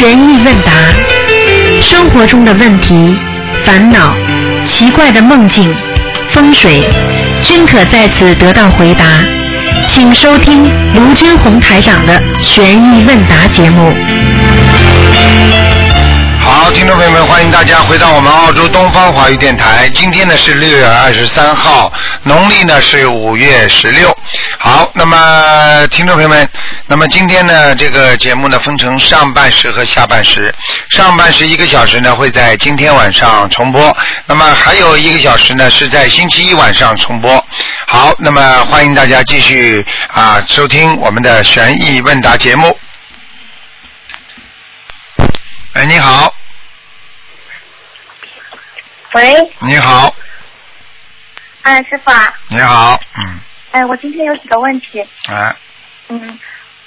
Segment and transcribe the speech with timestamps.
[0.00, 0.72] 悬疑问答，
[1.82, 3.20] 生活中的问题、
[3.66, 4.16] 烦恼、
[4.66, 5.76] 奇怪的梦境、
[6.30, 6.88] 风水，
[7.42, 9.04] 均可在此得到回答。
[9.88, 13.94] 请收听卢军红台长的悬疑问答节目。
[16.42, 19.86] 好，听众朋友们，欢迎大家回到我们澳洲东方华语电台。
[19.94, 21.92] 今天呢是六月二十三号，
[22.22, 24.16] 农历呢是五月十六。
[24.58, 26.48] 好，那么听众朋友们，
[26.90, 30.52] 那么今天呢这个节目呢分成上半时和下半时，
[30.88, 37.46] 上半时一个小时呢会在今天晚上重播，那么还有一个小时呢是在星期一晚上重播。
[37.86, 42.76] 好，那么欢迎大家继续啊收听我们的悬疑问答节目。
[45.74, 46.34] 哎，你好，
[49.12, 50.12] 喂，你好，
[51.62, 53.38] 哎，师傅啊，你好，嗯，
[53.70, 55.54] 哎，我今天有几个问题，哎，
[56.08, 56.36] 嗯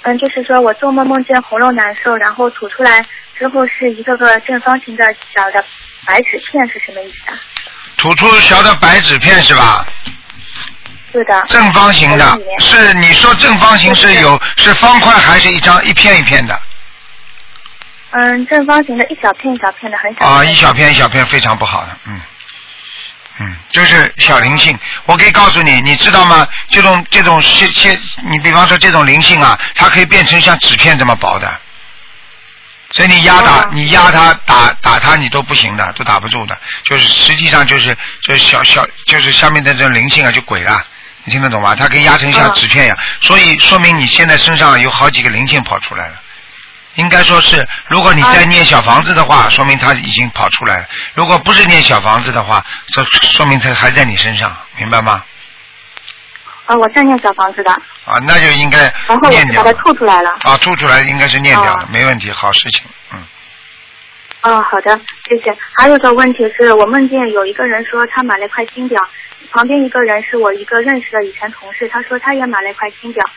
[0.04, 3.04] 嗯，就是说我做梦梦见喉咙难受，然后吐出来
[3.36, 5.64] 之后是一个个正方形的小的
[6.06, 7.40] 白纸片，是什么意思啊？
[7.96, 9.86] 吐出小的白纸片是吧？
[11.10, 11.44] 是的。
[11.48, 16.60] 正方形的是你说正方形是有是方块还是一张一片一片的？
[18.10, 20.26] 嗯，正方形的一小片一小片的，很小。
[20.26, 22.20] 啊，一小片一小片非常不好的，嗯，
[23.38, 24.78] 嗯，就是小灵性。
[25.06, 26.46] 我可以告诉你，你知道吗？
[26.68, 31.60] 这种这种些些，你比方说这种灵性啊，它可以变成像纸片这么薄的，
[32.92, 36.56] 所以你压它，哦你压它打打它，你都不行的，都打不住的。
[36.84, 40.84] 就是实际上就是就是小小就是下面的这种灵性啊，就鬼了。
[41.24, 41.74] 你听得懂吗？
[41.74, 46.14] 它可以压成像哦纸片一样，所以说明你现在身上有好几个灵性跑出来了。
[46.96, 55.24] 应该说是，如果你在啊念小房子的话，说明他已经跑出来了；如果不是念小房子的话，说说明他还在你身上，明白吗？
[56.66, 57.70] 啊，我在念小房子的，
[58.04, 59.18] 啊，那就应该把
[59.62, 59.72] 它。
[59.74, 60.30] 吐出来了。
[60.44, 62.82] 啊，吐出来应该是念掉了，哦没问题，好事情。
[63.12, 63.22] 嗯，
[64.42, 64.98] 哦，好的，
[65.28, 65.54] 谢谢。
[65.76, 68.98] 还有个问题是我梦见有一个人说他买了一块金表，
[69.52, 73.28] 旁边一个人是我一个认识的以前同事，他说他也买了一块金表，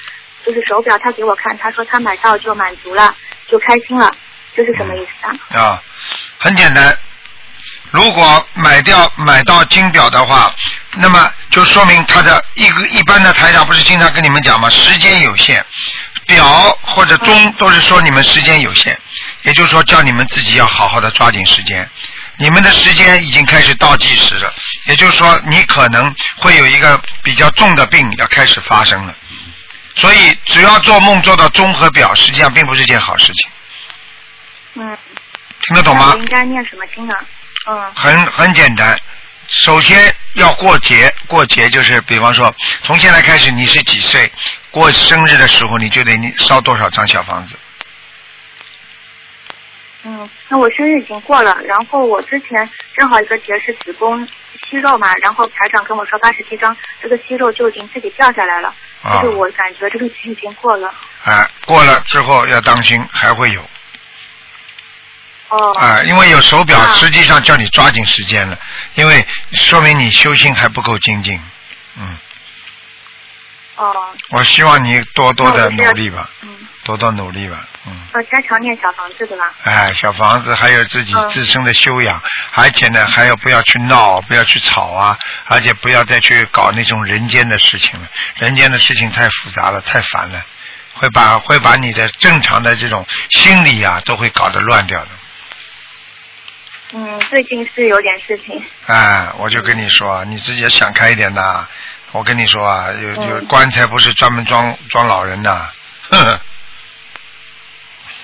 [0.45, 3.13] 就是手表，他给我看，他说他买到就满足了，
[3.49, 4.11] 就开心了，
[4.55, 5.61] 这是什么意思啊？
[5.61, 5.83] 啊，
[6.37, 6.97] 很简单。
[7.91, 10.53] 如果买掉买到金表的话，
[10.95, 14.69] 那么就说明他的一个一般的台长不是经常跟你们讲吗？
[14.69, 15.65] 时间有限，
[16.25, 18.99] 表或者钟都是说你们时间有限，
[19.43, 21.89] 也就是说叫你们自己要好好的抓紧时间。
[22.35, 24.53] 你们的时间已经开始倒计时了，
[24.87, 29.15] 也就是说你可能会有一个比较重的病要开始发生了。
[29.97, 33.49] 所以只要做梦做到综合表，实际上并不是件好事情，
[34.75, 34.97] 嗯，
[35.61, 36.17] 听得懂吗我？
[36.19, 37.19] 应该念什么经啊？
[37.65, 38.95] 嗯，很很简单，
[39.47, 42.53] 首先要过节，过节就是比方说，
[42.83, 44.31] 从现在开始你是几岁，
[44.69, 47.57] 过生日的时候你就得你烧多少张小房子。
[50.03, 54.25] 嗯，那我生日已经过了，然后我之前正好一个节是子宫
[54.69, 59.21] 息肉嘛，然后台长跟我说八十七张，这个息肉就已经自己掉下来了，啊。
[59.21, 60.93] 就是我感觉这个期已经过了。
[61.23, 63.61] 哎，过了之后要当心，还会有
[65.49, 68.59] 哦，啊，因为有手表，啊实际上叫你抓紧时间了，
[68.95, 71.39] 因为说明你修心还不够精进。
[71.95, 72.17] 嗯，
[73.77, 77.93] 哦，我希望你多多的努力吧，嗯，多多努力吧，嗯。
[78.13, 79.53] 要加强念小房子对吧？
[79.63, 82.21] 哎，小房子还有自己嗯自身的修养，
[82.55, 85.17] 而且呢，还要不要去闹，不要去吵啊，
[85.47, 88.07] 而且不要再去搞那种人间的事情了。
[88.37, 90.41] 人间的事情太复杂了，太烦了，
[90.93, 95.09] 会把会把你的正常的这种心理啊，都会搞得乱掉的。
[96.93, 98.63] 嗯，最近是有点事情。
[98.85, 101.67] 哎，我就跟你说，你自己要想开一点呐。
[102.13, 105.53] 我跟你说啊，有有嗯棺材不是专门装装老人的。
[106.09, 106.41] 呵 呵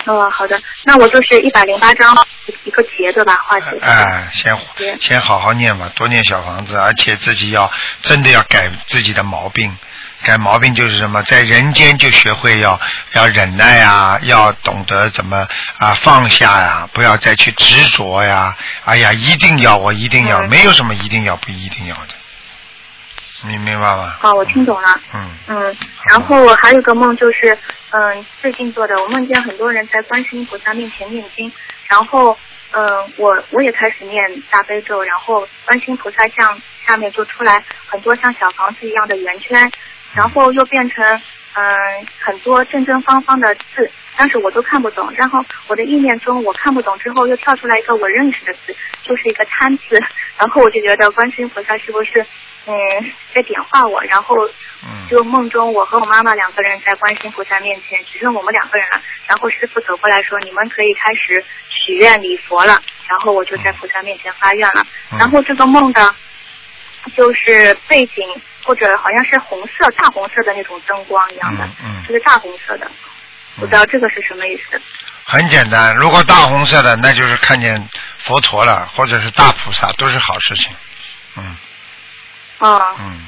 [0.05, 2.15] 哦，好的，那我就是一百零八张
[2.65, 3.39] 一个结对吧？
[3.45, 3.77] 画节。
[3.81, 4.57] 哎，先
[4.99, 7.71] 先好好念吧，多念小房子，而且自己要
[8.01, 9.77] 真的要改自己的毛病。
[10.23, 12.79] 改毛病就是什么，在人间就学会要
[13.11, 15.45] 要忍耐啊，要懂得怎么
[15.77, 18.55] 啊放下呀、不要再去执着呀。
[18.85, 22.13] 哎呀，一定要，我一定要，嗯没有什么一定要不一定要的，
[23.45, 24.15] 你明白吗？
[24.21, 24.87] 好，我听懂了。
[25.13, 25.77] 嗯，嗯，
[26.09, 27.57] 然后我还有个梦，就是
[27.91, 31.51] 嗯，最近做的，我梦见很多人在观世音菩萨面前念经，
[31.87, 32.37] 然后
[32.71, 39.69] 嗯，我我也开始念大悲咒，然后观世音菩萨像下面就出来很多像小房子一样的圆圈，
[40.13, 41.03] 然后又变成
[41.55, 41.75] 嗯
[42.21, 45.11] 很多正正方方的字，但是我都看不懂。
[45.17, 48.73] 然后我的意念中我看不懂之后，又跳出来一个我认识的字，
[49.03, 50.01] 就是一个贪字。
[50.37, 52.25] 然后我就觉得观世音菩萨是不是
[52.65, 52.73] 嗯
[53.33, 54.35] 在点化我，然后
[54.83, 59.01] 嗯，就梦中我和我妈妈两个人在观世音菩萨面前，只剩我们两个人了。
[59.27, 64.85] 然后师傅走过来说：“你们可以开始许愿礼佛了。”然后我就在菩萨面前发愿了。
[65.11, 66.15] 嗯然后这个梦呢，
[67.15, 68.23] 就是背景
[68.63, 71.67] 或者好像是红色、大红色的那种灯光一样的，
[72.07, 72.89] 就是大红色的。
[73.57, 74.81] 不知道这个是什么意思？
[75.25, 77.87] 很简单，如果大红色的，那就是看见
[78.17, 80.71] 佛陀了，或者是大菩萨，都是好事情。
[81.37, 81.55] 嗯
[82.67, 83.19] 哦，嗯，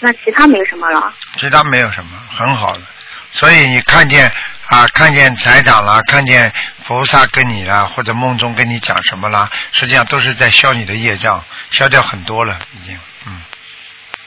[0.00, 1.12] 那其他没什么了。
[1.38, 2.82] 其他没有什么，很好的。
[3.32, 4.30] 所以你看见
[4.66, 6.52] 啊，看见财长啦，看见
[6.84, 12.98] 菩萨跟你啦，或者梦中跟你讲什么啦，实际上都是在消你的业障，消掉很多了，已经。
[13.26, 13.40] 嗯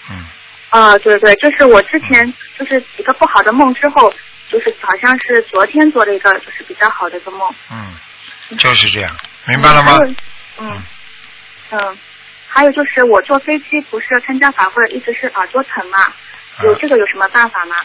[0.10, 0.26] 嗯
[0.70, 4.14] 啊，对对，就是我之前就是几个不好的梦之后，
[4.50, 7.54] 就是好像是昨天做了一个就是比较好的一个梦。
[7.70, 7.94] 嗯，
[8.58, 9.16] 就是这样，
[9.48, 10.06] 明白了吗还？
[10.06, 10.16] 有
[10.60, 10.84] 嗯
[11.72, 11.98] 嗯，
[12.56, 15.98] 还有就是我坐飞机不是参加法会，一直是耳朵疼嘛，
[16.64, 17.76] 有啊这个有什么办法吗？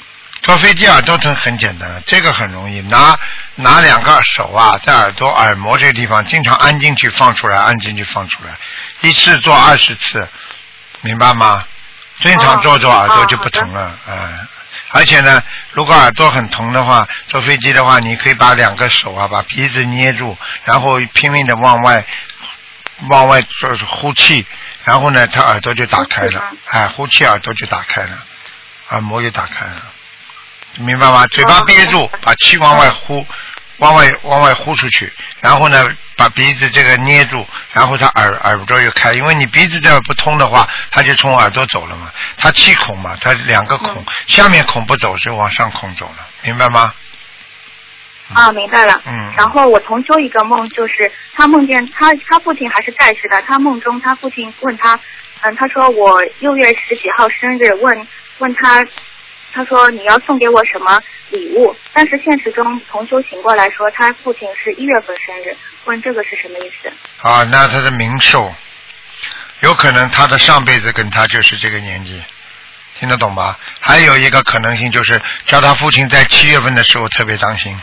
[0.42, 3.18] 坐飞机耳朵疼很简单，这个很容易，拿
[3.56, 8.56] 拿两个手啊，在耳朵耳膜这个地方，经常按进去放出来，按进去放出来，
[9.00, 10.28] 一次做二十次，
[11.00, 11.64] 明白吗？
[12.20, 14.14] 经常做做耳朵就不疼了，哎、
[14.92, 22.06] 而且呢，如果耳朵很疼的话，坐飞机的话，你可以把两个手啊，把鼻子捏住，然后拼命的往外
[23.08, 24.44] 往外就是呼气，
[24.84, 28.22] 然后呢，他耳朵就打开了哎，呼气耳朵就打开了，
[28.90, 29.82] 耳膜也打开了。
[30.76, 31.26] 明白吗？
[31.28, 33.26] 嘴巴憋住，把气往外呼，
[33.78, 35.84] 往外往外呼出去，然后呢，
[36.16, 46.94] 把鼻子这个捏住，然后他耳耳朵又开，因为你鼻子这儿不通的话，他就从耳朵走了嘛，它气孔嘛，它两个孔，下面孔不走，就往上孔走了，明白吗？
[48.34, 49.00] 啊，明白了。
[49.06, 54.98] 嗯然后我同修一个梦，就是他梦见他他父亲还是在世的，他梦中他父亲问他，
[55.42, 58.06] 嗯，他说我六月十几号生日，问
[58.38, 58.86] 问他，
[59.52, 61.00] 他说你要送给我什么
[61.30, 61.74] 礼物？
[61.94, 66.92] 但是现实中同修醒过来说，他父亲是一月份生日，问这个是什么意思？
[67.22, 68.52] 啊，那他的冥寿，
[69.60, 72.22] 有可能他的上辈子跟他就是这个年纪，
[72.98, 73.58] 听得懂吧？
[73.80, 77.74] 还有一个可能性就是叫他父亲在七月份的时候特别当心，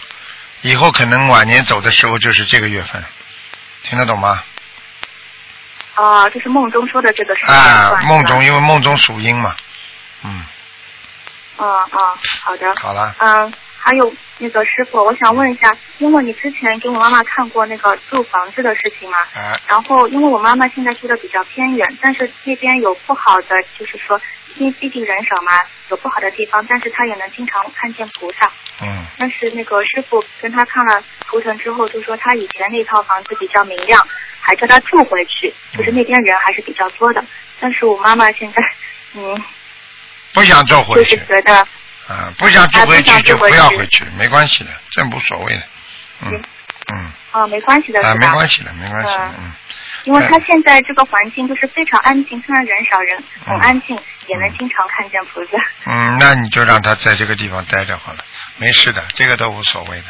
[0.62, 3.04] 以后可能晚年走的时候就是这个月份，
[3.84, 4.44] 听得懂吗？
[5.96, 9.56] 啊，就是梦中说的这个时间啊，梦中因为梦中属阴嘛，
[10.24, 10.46] 嗯，
[11.56, 12.00] 吧啊啊，
[12.44, 12.74] 好的。
[12.82, 13.54] 好了，嗯，
[13.88, 24.20] 还有那个师傅，我想问一下，因为你之前给我妈妈看过那个住房子的事情嘛，啊然后因为我妈妈现在住的比较偏远，但是那边有不好的，就是说，
[24.58, 28.52] 因为毕竟人少嘛，有不好的地方，但是她也能经常看见菩萨。
[28.82, 34.06] 嗯但是那个师傅跟她看了图腾之后，就说她以前那套房子比较明亮，
[34.42, 37.24] 还叫她住回去，就是那边人还是比较多的。
[37.62, 38.58] 但是我妈妈现在，
[39.16, 39.42] 嗯，
[40.34, 41.68] 不想做回去就是，觉得，
[42.08, 45.64] 啊，不想住回去就不要回去，没关系的，这无所谓的，
[46.22, 46.42] 嗯嗯
[46.96, 49.52] 嗯，啊，没关系的啊，没关系的，没关系的，嗯嗯。
[50.06, 55.58] 因为他现在这个环境就是非常安静，虽然人少人很嗯安静，也能经常看见菩萨。
[55.86, 58.20] 嗯，那你就让他在这个地方待着好了，
[58.58, 60.06] 没事的，这个都无所谓的，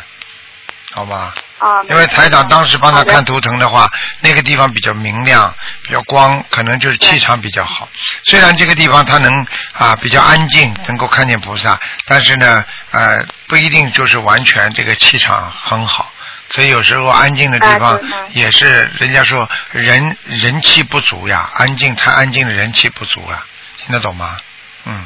[0.93, 1.33] 好吧？
[1.59, 3.89] 啊，因为台长当时帮他看图腾的话，
[4.21, 5.53] 那个地方比较明亮，
[5.83, 7.89] 比较光，可能就是气场比较好。
[8.25, 16.11] 虽然这个地方他能啊比较安静，能够看见菩萨，但是呢，呃，不一定就是完全这个气场很好。
[16.49, 17.99] 所以有时候安静的地方
[18.31, 23.45] 也是人家说人人气不足呀，安静太安静的人气不足啊，
[23.83, 24.37] 听得懂吗？
[24.85, 25.05] 嗯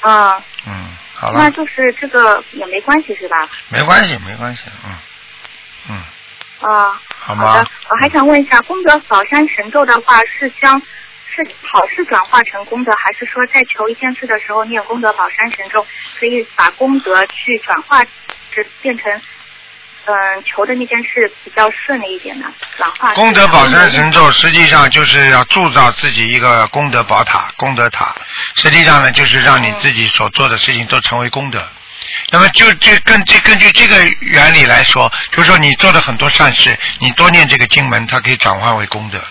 [0.00, 0.90] 啊，嗯，
[1.26, 3.48] 好那，就是这个也没关系是吧？
[3.68, 4.92] 没关系没关系，嗯。
[5.90, 5.96] 嗯，
[6.70, 7.52] 啊，好吗？
[7.52, 10.80] 好的，我还想问一下，功德宝山神咒的话是将
[11.26, 15.86] 是好事转化成功德，还是说在求一件事的时候念功德宝山神咒，
[16.18, 18.02] 可以把功德去转化，
[18.50, 19.20] 成变成
[20.06, 22.46] 嗯求的那件事比较顺利一点呢？
[22.76, 28.14] 转化功德宝山神咒实际上就是要铸造自己一个功德宝塔、功德塔。
[28.56, 31.66] 实际上呢，就是让你自己所做的事情都成为功德。
[32.30, 39.22] 那么就这根据根据这个原理来说，就是说你做的很多善事，你多念这个经文，它可以转化为功德，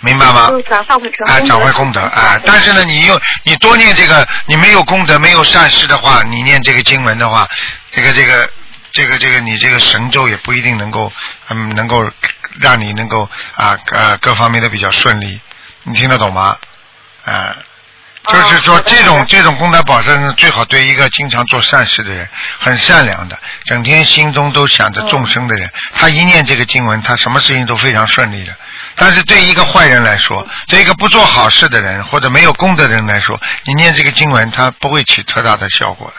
[0.00, 0.48] 明白吗？
[0.50, 2.40] 就转化啊，功德转为功德啊！
[2.44, 7.48] 但是呢，你又你多念这个，你没有功德，没有善事的话，你念这个经文的话，
[7.90, 8.48] 这个这个
[8.92, 11.12] 这个这个你这个神咒也不一定能够
[11.48, 12.10] 嗯能够
[12.60, 15.40] 让你能够啊啊各方面都比较顺利，
[15.84, 16.56] 你听得懂吗？
[17.24, 17.56] 啊
[18.30, 22.28] 就是说这种这种功德宝山最好对一个经常做善事的人，
[22.58, 28.54] 很善良的，整天心中都想着众生的人，他一念这个经文，他什么事情都非常顺利的。
[28.96, 36.14] 但是对一个坏人来说，对一个不做好事的人或者没有功德的人来说，你念这个经文，他不会起特大的效果的，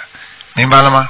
[0.54, 1.10] 明白了吗？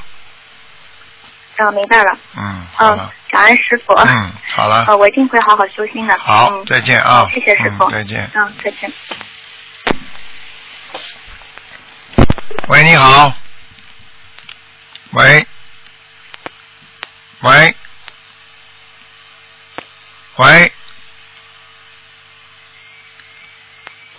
[1.59, 2.17] 啊，明白了。
[2.37, 3.93] 嗯，好嗯了，，感恩师傅。
[3.93, 6.17] 嗯，好了，呃， 我一定会好好修心的。
[6.17, 7.83] 好嗯，再见啊谢谢师傅。
[7.85, 8.91] 嗯再见嗯，再见。
[12.69, 13.33] 喂，你好。
[15.11, 15.45] 喂。
[17.41, 17.75] 喂。
[20.37, 20.71] 喂。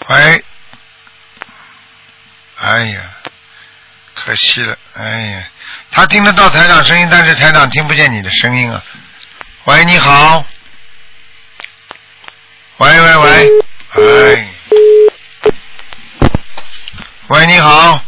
[0.08, 0.44] 喂。
[2.56, 3.09] 哎呀，可
[4.46, 5.44] 惜了，哎呀，
[5.90, 8.82] 他听得到台长声音，但是台长听不见你的声音啊。
[9.64, 10.44] 喂，你好。
[12.78, 13.48] 喂喂喂，
[13.90, 14.48] 哎。
[17.28, 18.02] 喂，你好。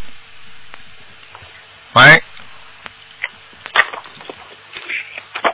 [1.92, 2.22] 喂，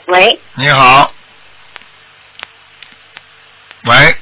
[0.07, 1.13] 喂你好。
[3.83, 4.17] 喂，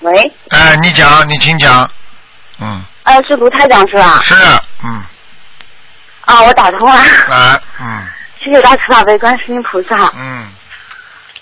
[0.00, 1.90] 喂，哎，你讲，你请讲。
[2.58, 4.22] 嗯，呃，是卢台长是吧？
[4.24, 4.60] 是，嗯，
[6.26, 8.06] 啊，我打通了，啊，嗯
[8.44, 10.12] 谢谢大慈大悲观世音菩萨。
[10.16, 10.46] 嗯，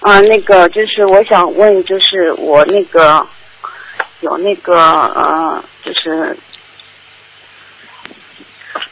[0.00, 3.26] 啊，那个就是我想问，就是我那个
[4.20, 6.38] 有那个呃，就是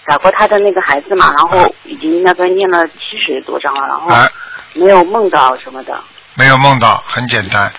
[0.07, 4.31] 打过他的那个孩子嘛，然后已经那个念了七十多章了，然后哎，
[4.75, 5.99] 没有梦到什么的
[6.35, 7.73] 没有梦到，很简单。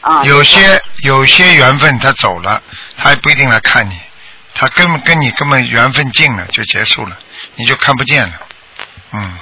[0.00, 0.22] 啊。
[0.24, 2.62] 有些有些缘分他走了，
[2.96, 3.98] 他也不一定来看你，
[4.54, 7.18] 他根本跟你根本缘分尽了就结束了，
[7.58, 8.34] 你就看不见了。
[9.12, 9.38] 嗯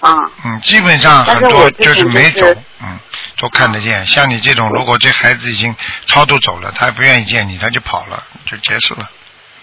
[0.00, 0.14] 啊
[0.44, 2.46] 嗯，基本上很多就是没走，
[2.82, 2.98] 嗯，
[3.38, 4.06] 都看得见。
[4.06, 5.74] 像你这种，如果这孩子已经
[6.04, 9.10] 超度走了，他也不愿意见你，他就跑了，就结束了。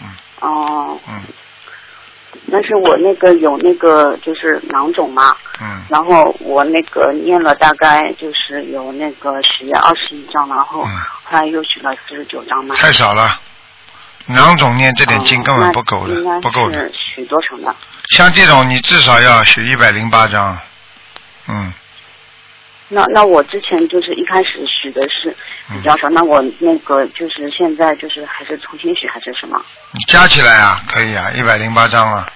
[0.01, 0.09] 嗯
[0.39, 1.21] 哦，嗯
[2.51, 10.89] 但是我那个有那个就是囊肿嘛，嗯然后我那个念了大概就是有那个十月二十一章，然后嗯
[11.23, 12.75] 后来又取了四十九章嘛。
[12.75, 13.39] 太少了。
[14.27, 16.89] 囊肿念这点经根本不够的，不够的。
[16.93, 17.75] 许多少呢？
[18.15, 20.57] 像这种，你至少要许一百零八张。
[21.47, 21.73] 嗯，
[22.87, 25.35] 那那我之前就是一开始许的是
[25.69, 29.59] 比较少，那我那个就是现在就是还是重新许还是什么？
[29.91, 32.27] 你加起来啊，可以啊，一百零八张啊。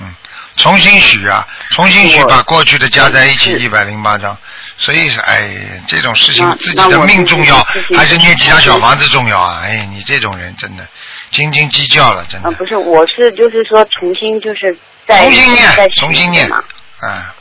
[0.00, 0.14] 嗯，
[0.56, 4.36] 重新许啊，重新许把过去的加在一起一百零八张。
[4.78, 7.56] 所以是哎，这种事情自己的命重要
[7.96, 9.62] 还是念几张小房子重要啊？
[9.64, 10.86] 哎，你这种人真的
[11.30, 12.50] 斤斤计较了，真的啊，。
[12.58, 16.62] 不是，我是就是说重新就是再重新念再重新念嘛，
[17.00, 17.34] 啊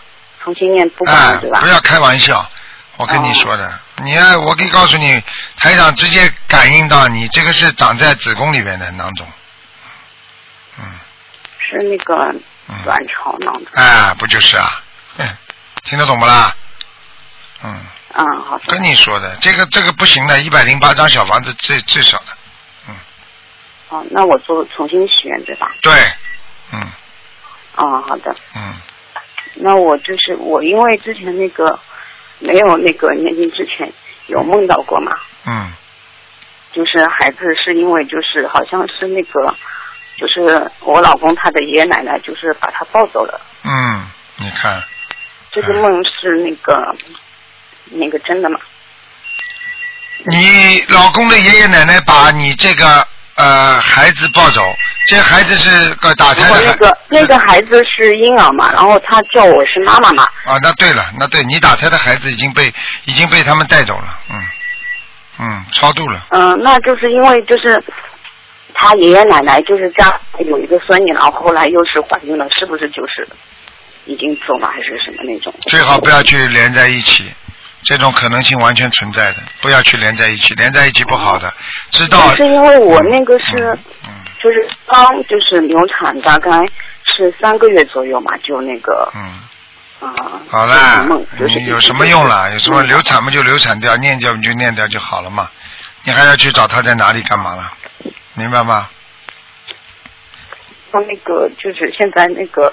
[0.44, 1.60] 重新念不管哎了，对吧？
[1.62, 2.48] 不要开玩笑，
[2.98, 5.22] 我跟你哦说的，你要我可以告诉你，
[5.58, 9.28] 台长直接感应到你这个是长在子宫里面的囊肿。
[10.78, 10.86] 嗯
[11.58, 12.14] 是那个
[12.68, 12.76] 嗯。
[12.86, 13.66] 卵巢囊肿。
[13.74, 14.84] 哎，不就是啊？
[15.18, 15.28] 嗯
[15.84, 16.56] 听得懂不啦？
[17.64, 17.80] 嗯，
[18.16, 18.60] 嗯，好。
[18.68, 22.26] 跟你说的，这个这个不行的，一百零八张小房子最最少的。
[23.90, 25.72] 哦，那我做重新许愿对吧？
[25.82, 25.92] 对，
[26.74, 26.82] 嗯
[27.76, 28.36] 哦，好的。
[28.56, 28.74] 嗯，
[29.56, 31.80] 那我就是我，因为之前那个
[32.40, 33.92] 没有那个念经之前
[34.28, 35.12] 有梦到过嘛，
[35.46, 35.72] 嗯，
[36.74, 39.56] 就是孩子是因为就是好像是那个
[40.18, 44.82] 就是我老公他的爷爷奶奶就是把他抱走了，嗯，你看，
[45.52, 46.96] 这个梦是那个
[47.92, 48.60] 那个真的吗？
[50.28, 54.62] 你老公的爷爷奶奶把你这个呃孩子抱走，
[55.08, 62.74] 这孩子是个打胎的孩那个那个孩子是婴儿嘛，然后他叫我是妈妈嘛，啊，那对了，那对你打胎的孩子已经被
[63.06, 64.42] 已经被他们带走了，嗯
[65.38, 67.84] 嗯，超度了，嗯、那就是因为就是
[68.74, 73.28] 他爷爷奶奶就是家有一个孙女，然后后来又是怀孕了，是不是就是
[74.06, 75.54] 已经走了还是什么那种？
[75.68, 77.34] 最好不要去连在一起，
[77.86, 81.54] 这种可能性完全存在的，不要去连在一起，连在一起不好的，
[81.92, 84.10] 知道是因为我那个是、嗯
[84.44, 86.52] 就是刚就是流产，大概
[87.06, 89.40] 是三个月左右嘛，就那个嗯，
[90.08, 90.14] 啊、
[90.48, 91.04] 好啦
[91.40, 92.50] 有什么用啦？
[92.52, 95.50] 有什么嗯流产嘛就流产掉，念掉就念掉就好了嘛，
[96.04, 97.72] 你还要去找他在哪里干嘛了？
[98.36, 98.88] 明白吗？
[100.92, 102.72] 他那个就是现在那个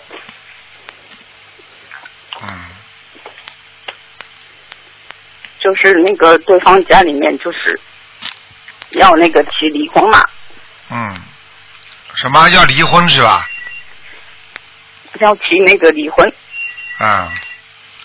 [2.43, 2.49] 嗯，
[5.63, 7.79] 就是那个对方家里面就是
[8.91, 10.25] 要那个提离婚嘛，
[10.91, 11.15] 嗯，
[12.15, 13.47] 什么要离婚是吧？
[15.21, 16.33] 要提那个离婚。
[16.99, 17.33] 啊，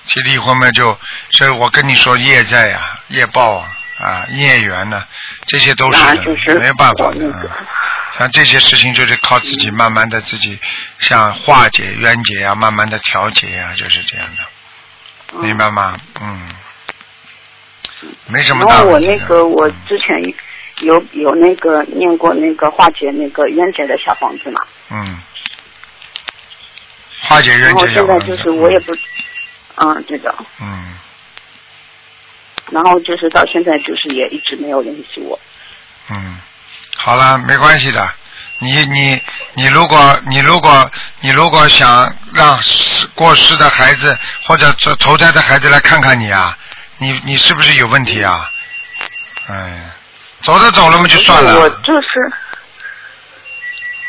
[0.05, 0.97] 提离婚嘛就，
[1.31, 3.67] 所以我跟你说业债呀、业报啊、
[3.99, 5.03] 啊业缘呢、
[5.45, 7.15] 这些都是的，就是没有办法的。
[7.15, 7.57] 那个啊
[8.17, 10.57] 像这些事情就是靠自己慢慢的自己，
[10.99, 14.43] 像化解冤结啊、慢慢的调节啊、就是这样的，
[15.33, 15.95] 嗯明白吗？
[16.19, 16.49] 嗯，
[18.27, 18.99] 没什么然后我。
[18.99, 20.21] 那个我之前
[20.81, 25.19] 有有那个念过那个化解那个冤结的小房子嘛，嗯，
[27.21, 28.25] 化解冤结小房子。
[28.25, 28.93] 现在就是我也不，
[29.75, 30.93] 嗯，对的，嗯，
[32.71, 35.39] 然后就是到现在就是也一直没有联系我，
[36.09, 36.37] 嗯，
[36.95, 38.07] 好了，没关系的。
[38.59, 39.21] 你你
[39.53, 42.59] 你如果你如果你如果想让
[43.13, 46.57] 过世的孩子或者投投胎的孩子来看看你啊，
[46.99, 48.51] 你你是不是有问题啊？
[49.49, 49.91] 哎，
[50.41, 52.31] 走都走了嘛就算了我，就是，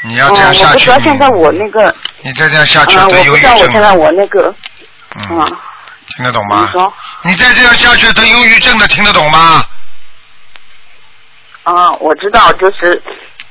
[0.03, 4.55] 你要嗯，这样下去，我不知道现在我那个，你再这样下去嗯，得忧郁我不知道我现症，在我那个，
[5.17, 5.57] 嗯，嗯，
[6.17, 6.69] 听得懂你吗？
[6.73, 6.93] 说，
[7.23, 9.65] 你再这样下去得忧郁症的，听得懂吗？
[11.63, 13.01] 啊，我知道，就是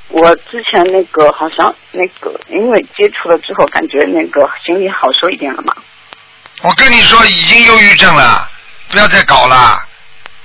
[0.10, 5.74] 我之前那个好像那个，因为接触了之后，感觉那个心里好受一点了嘛。
[6.63, 8.50] 我跟你说，已经忧郁症了，
[8.89, 9.84] 不要再搞了。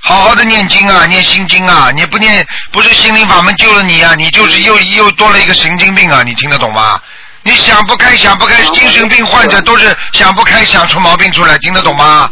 [0.04, 1.90] 好好的念经啊，念心经啊！
[1.94, 6.24] 你不念，不是心灵法门救了你啊，你就是又又多了一个神经病啊！
[6.24, 7.00] 你听得懂吗？
[7.44, 12.30] 你想不开，想不开，精神病患者都是想不开，想出毛病出来，听得懂吗？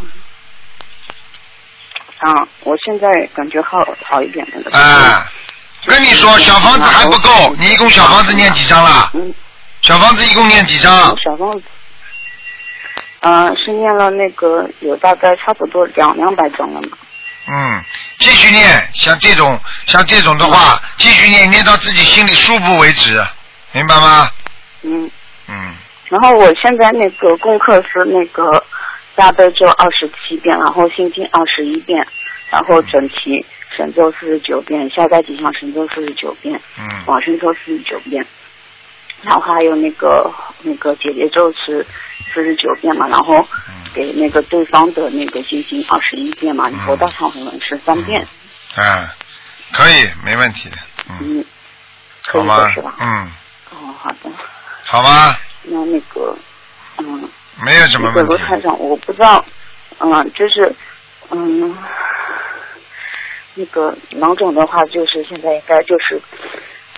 [2.17, 3.77] 啊，我现在感觉好
[4.09, 4.71] 好一点了。
[4.71, 5.25] 哎，
[5.85, 9.09] 跟你说，小房子还不够，你一共小房子念几张了？
[9.13, 9.33] 嗯，
[9.81, 11.15] 小房子一共念几张？
[11.23, 11.63] 小房子，
[13.21, 16.97] 嗯、是念了那个有大概差不多两两百张了嘛。
[17.47, 17.83] 嗯，
[18.19, 18.63] 继续念，
[18.93, 23.19] 像这种像这种的话，继续念，念到自己心里舒服为止，
[23.71, 24.29] 明白吗？
[24.83, 25.09] 嗯，
[25.47, 25.75] 嗯，
[26.09, 28.63] 然后我现在那个功课是那个
[29.15, 32.05] 大悲咒二十七遍，然后心经二十一遍，
[32.49, 33.43] 然后整体
[33.75, 38.25] 神咒四十九遍，消灾吉祥神咒四十九遍，嗯往生咒四十九遍，
[39.23, 41.85] 然后还有那个那个姐姐咒是
[42.33, 43.35] 四十九遍嘛，然后
[43.69, 48.25] 嗯给那个对方的那个进行二十一遍嘛，嗯佛大忏悔文是三遍，
[48.77, 49.07] 嗯，
[49.73, 50.77] 可以，没问题的，
[51.09, 51.43] 嗯，
[52.31, 52.95] 好吗以的是吧？？
[52.99, 53.31] 嗯，
[53.71, 54.29] 哦，好的，
[54.83, 55.35] 好吗？
[55.63, 56.35] 那那个，
[56.97, 57.29] 嗯。
[57.63, 58.43] 没有什么那个问题。
[58.43, 59.45] 罗台长，我不知道，
[59.99, 60.73] 嗯，就是，
[61.29, 61.77] 嗯，
[63.53, 66.19] 那个囊肿的话，就是现在应该就是，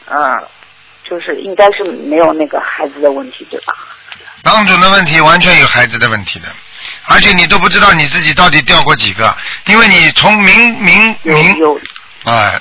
[0.06, 0.38] 呃，
[1.10, 3.74] 就是应该是没有那个孩子的问题，对吧？
[4.44, 6.48] 囊肿的问题完全有孩子的问题的，
[7.06, 9.36] 而且你都不知道你自己到底掉过几个，
[9.66, 11.80] 因为你从明明明有。
[12.26, 12.54] 啊，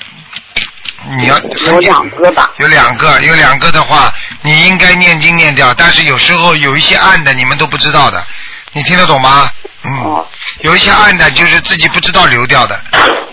[1.17, 2.51] 你要有两个吧？
[2.57, 8.25] 有两个，有两个的话，你应该念经念掉，但是有时候有一些暗的，你们都不知道的，
[8.73, 9.49] 你听得懂吗？
[9.85, 10.27] 嗯，哦。
[10.61, 12.81] 有一些暗的，就是自己不知道流掉的，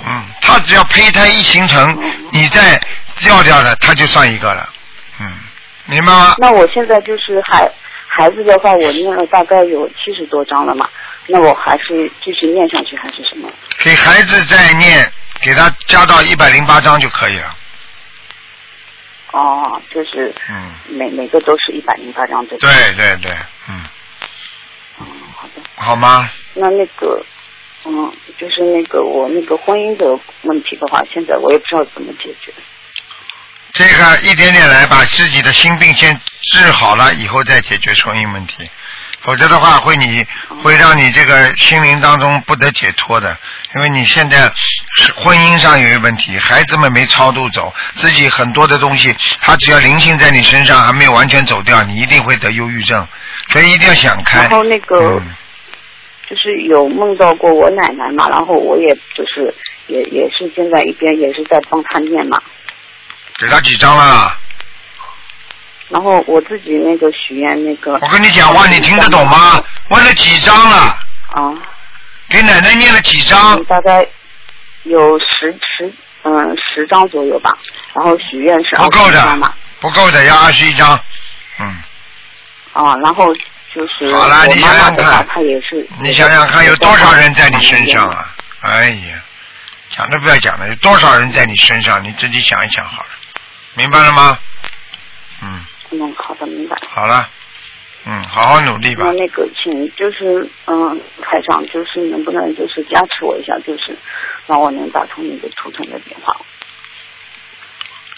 [0.06, 1.96] 嗯，它只要胚胎一形成，
[2.32, 2.80] 你再
[3.18, 4.79] 掉掉的，它就算一个了，嗯，
[5.90, 6.34] 明白吗？
[6.38, 7.70] 那我现在就是孩
[8.06, 10.88] 孩子的话，我念了大概有七十多章了嘛，
[11.26, 13.50] 那我还是继续念下去还是什么？
[13.78, 15.04] 给孩子再念，
[15.40, 17.56] 给他加到一百零八章就可以了，
[19.32, 22.68] 哦，就是嗯，每每个都是一百零八章对吧？
[22.68, 23.32] 对对对，
[23.68, 23.82] 嗯，
[25.00, 25.62] 嗯，好的。
[25.76, 26.30] 好吗？
[26.54, 27.24] 那那个，
[27.84, 30.06] 嗯，就是那个我那个婚姻的
[30.42, 32.52] 问题的话，现在我也不知道怎么解决。
[33.72, 38.68] 这个一点点来，把自己的心病先治好了，以后再解决婚姻问题。
[39.22, 40.26] 否则的话，会你
[40.62, 43.36] 会让你这个心灵当中不得解脱的，
[43.76, 53.06] 因为你现在是婚姻上有一个问题，孩子们没超度走，自己很多的东西，他只要灵性在你身上还没有完全走掉，你一定会得忧郁症，
[53.48, 54.40] 所以一定要想开。
[54.40, 55.36] 然后那个嗯，
[56.26, 59.54] 就是有梦到过我奶奶嘛，然后我也就是
[59.86, 62.42] 也也是现在一边也是在帮她念嘛，
[63.40, 64.36] 给他几张了？
[65.88, 67.94] 然后我自己那个许愿那个。
[67.94, 69.62] 我跟你讲话，你听得懂吗？
[69.88, 70.98] 问了几张了？
[71.32, 71.52] 啊，
[72.28, 73.64] 给奶奶念了几张嗯？
[73.64, 74.06] 大概
[74.84, 77.50] 有十十嗯十张左右吧，
[77.94, 81.00] 然后许愿是二不够的十张嘛，不够的，要二十一张。
[81.58, 81.66] 嗯。
[82.72, 83.34] 啊，然后
[83.74, 85.84] 就是好了你想想看妈的话，她也是。
[86.00, 88.06] 你想想看，有多少人在你身上？
[88.08, 88.28] 啊？
[88.60, 89.22] 哎呀，
[89.90, 92.04] 讲都不要讲了，有多少人在你身上？
[92.04, 93.08] 你自己想一想好了，
[93.74, 94.38] 明白了吗？
[95.42, 95.60] 嗯，
[95.92, 96.76] 嗯，好的，明白。
[96.88, 97.28] 好了，
[98.04, 99.12] 嗯，好好努力吧那。
[99.12, 103.96] 那个，请就是嗯，台长，就是能不能就是加持我一下，就是
[104.46, 106.36] 让我能打通那个图腾的电话。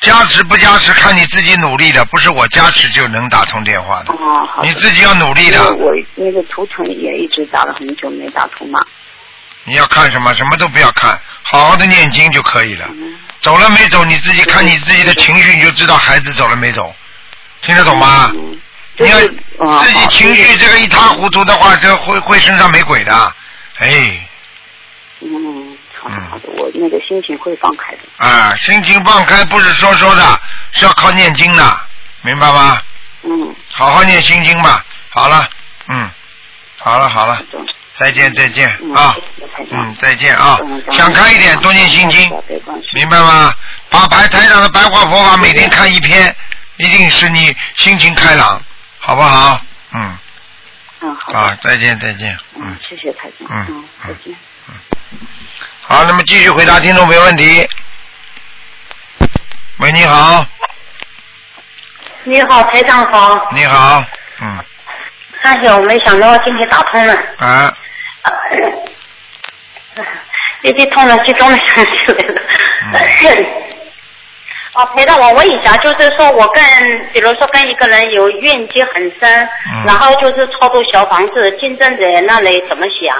[0.00, 4.68] 加持不加持，看你自己努力的，不是我加持就能打通电话的，哦，好的。
[4.68, 5.74] 你自己要努力的。
[5.76, 8.80] 我那个图腾也一直打了很久没打通嘛。
[9.64, 10.34] 你要看什么？
[10.34, 12.88] 什么都不要看，好好的念经就可以了。
[12.90, 16.94] 嗯走了没走，你自己看你自己的情绪，你就知道孩子走了没走，
[17.60, 18.30] 听得懂吗？
[18.34, 18.58] 嗯，
[18.96, 19.18] 就你要
[19.82, 23.34] 自己情绪这个一塌糊涂的话，这会会身上没鬼的。
[23.78, 24.28] 哎，
[25.20, 27.98] 嗯，好的嗯好的，我那个心情会放开的。
[28.18, 31.80] 啊，心情放开不是说说的，是要靠念经的，
[32.22, 32.78] 明白吗？
[33.24, 34.84] 嗯，好好念心经吧。
[35.08, 35.48] 好了，
[35.88, 36.08] 嗯，
[36.78, 37.66] 好了好了，懂。
[37.98, 39.14] 再见再见嗯啊
[39.70, 42.30] 嗯，再见啊嗯，想开一点，多念心经，
[42.94, 43.54] 明白吗？
[43.90, 46.34] 把白台上的白话佛法每天看一篇，
[46.78, 48.60] 一定使你心情开朗，
[48.98, 49.60] 好不好？
[49.94, 50.18] 嗯，
[51.02, 51.32] 嗯，好。
[51.32, 53.46] 啊，再见再见，嗯嗯，，谢谢台长。
[53.50, 54.34] 嗯嗯，再见。
[54.68, 54.74] 嗯
[55.82, 57.68] 好，那么继续回答听众朋友问题。
[59.78, 60.46] 喂，你好，
[62.24, 63.48] 你好，台长好。
[63.52, 64.02] 你好，
[64.40, 64.64] 嗯，
[65.42, 67.76] 哎呦，没想到今天打通了，啊，
[70.62, 72.42] 一接通了，激动的想起来了。
[72.94, 73.46] 嗯
[74.74, 76.64] 哦，陪着，我问一下，就是说我跟，
[77.12, 83.14] 比如说跟一个人有怨气很深，嗯然后就是操作小房子，竞争者那里怎么想？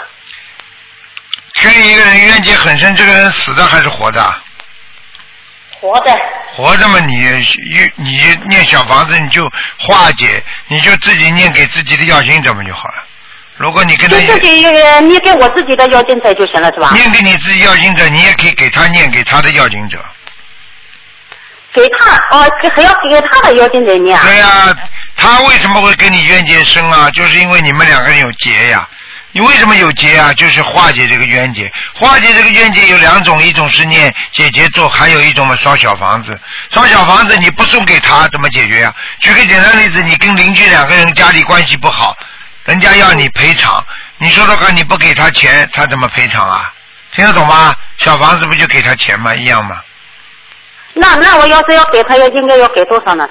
[1.63, 4.35] 跟一个人冤结很深，这个人死的还是活的？
[5.83, 6.17] 活的，
[6.55, 13.03] 活着嘛，你你你念小房子，你就化解，你就自己念给自己的要心者们就好了。
[13.57, 16.93] 如果你跟他就自己念给我自己的要经者就行了，是吧？
[16.95, 19.99] 念给你自己要经者，你也可以给他念给他的要经者。
[21.75, 24.23] 给他哦，给还要给他的要经者念啊。
[24.25, 24.77] 对呀、
[25.17, 27.11] 他为什么会跟你冤结深啊？
[27.11, 28.89] 就是因为你们两个人有结呀。
[29.33, 30.33] 你为什么有结啊？
[30.35, 31.73] 就是化解这个冤结。
[31.95, 36.39] 化解这个冤结有两种，一种是念解结咒，还有一种嘛烧小房子。
[36.71, 42.17] 烧小房子你不送给他怎么解决呀、举个简单例子，你跟邻居两个人家里关系不好，
[42.65, 43.85] 人家要你赔偿，
[44.19, 46.73] 你说的话，你不给他钱，他怎么赔偿啊？
[47.15, 47.75] 听得懂吗？
[47.99, 49.35] 小房子不就给他钱吗？
[49.35, 49.81] 一样吗？
[50.95, 53.27] 那那我要是要给他，要应该要给多少呢？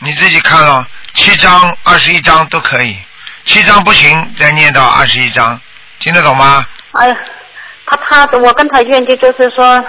[0.00, 2.98] 你自己看咯，七张、二十一张都可以，
[3.44, 5.60] 七张不行，再念到二十一张，
[5.98, 6.64] 听得懂吗？
[6.92, 7.16] 哎呀，
[7.86, 9.84] 他他我跟他冤结就是说，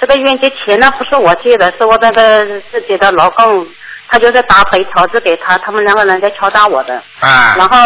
[0.00, 3.66] 这个冤结钱呢不是我借的，是我那个自己的老公，
[4.10, 7.00] 他就是打回条子给他，他们两个人在敲打我的。
[7.20, 7.76] 啊然后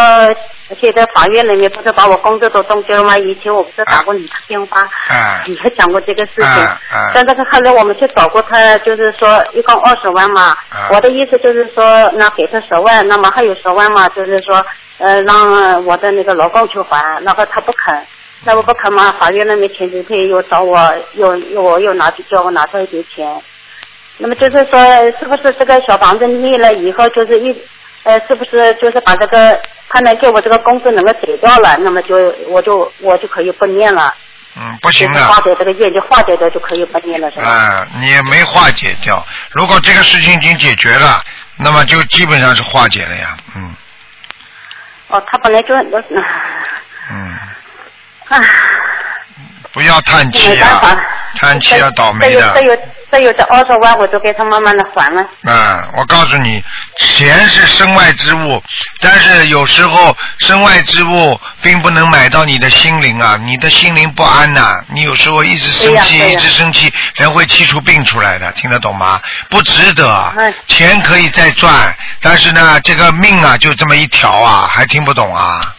[0.81, 3.19] 现在法院里面不是把我工作都冻结了吗？
[3.19, 6.45] 以前我不是打过你的电话，啊也讲过这个事情。
[6.45, 10.57] 啊啊但是后来我们去找过他，就是说一共二十万嘛。
[10.71, 11.85] 啊我的意思就是说，
[12.15, 14.65] 那给他十万，那么还有十万嘛，就是说，
[14.99, 18.07] 呃，让我的那个老公去还，然后他不肯。
[18.47, 20.79] 那我不肯嘛，法院那边前几天又找我，
[21.15, 23.41] 又又我又拿去叫我拿出一笔钱。
[24.19, 24.81] 那么就是说，
[25.19, 27.51] 是不是这个小房子立了以后，就是一，
[28.05, 32.17] 呃，是不是就是把这个他能给我这个工资能够解掉了，那么就
[32.49, 34.15] 我就我就可以不念了，
[34.57, 37.49] 嗯，不行的化，解这个业就化解掉就可以不念了，是吧？
[37.49, 39.25] 啊，你也没化解掉。
[39.51, 41.21] 如果这个事情已经解决了，
[41.57, 43.75] 那么就基本上是化解了呀，嗯
[45.09, 45.75] 哦，他本来就，
[47.11, 47.35] 嗯，
[48.29, 48.41] 啊，
[49.73, 51.03] 不要叹气呀、没办法，
[51.37, 52.55] 叹气要倒霉的。
[53.15, 55.25] 这有这有这有这二十万，我就给他慢慢的还了。
[55.45, 56.63] 嗯，我告诉你，
[56.99, 58.61] 钱是身外之物，
[59.01, 69.21] 但是有时候身外之物并不能买到你的心灵啊，你的心灵不安呐、你有时候一直生气，一直生气，人会气出病出来的，听得懂吗？
[69.49, 75.74] 不值得哎，钱可以再赚，但是呢，这个命啊就这么一条啊，还听不懂啊？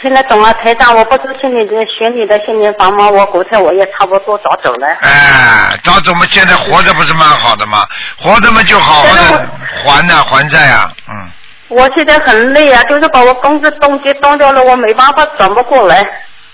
[0.00, 3.08] 听得懂了，台长，我不是听你的学你的心灵法吗？
[3.08, 4.86] 我估计我也差不多早走了。
[5.02, 7.84] 哎，早走嘛现在活着不是蛮好的吗？
[8.18, 9.48] 活着嘛就好好的
[9.84, 11.30] 还呐、还债啊，嗯。
[11.68, 15.98] 我现在很累啊，就是把我工资冻结冻掉了，我没办法转不过来。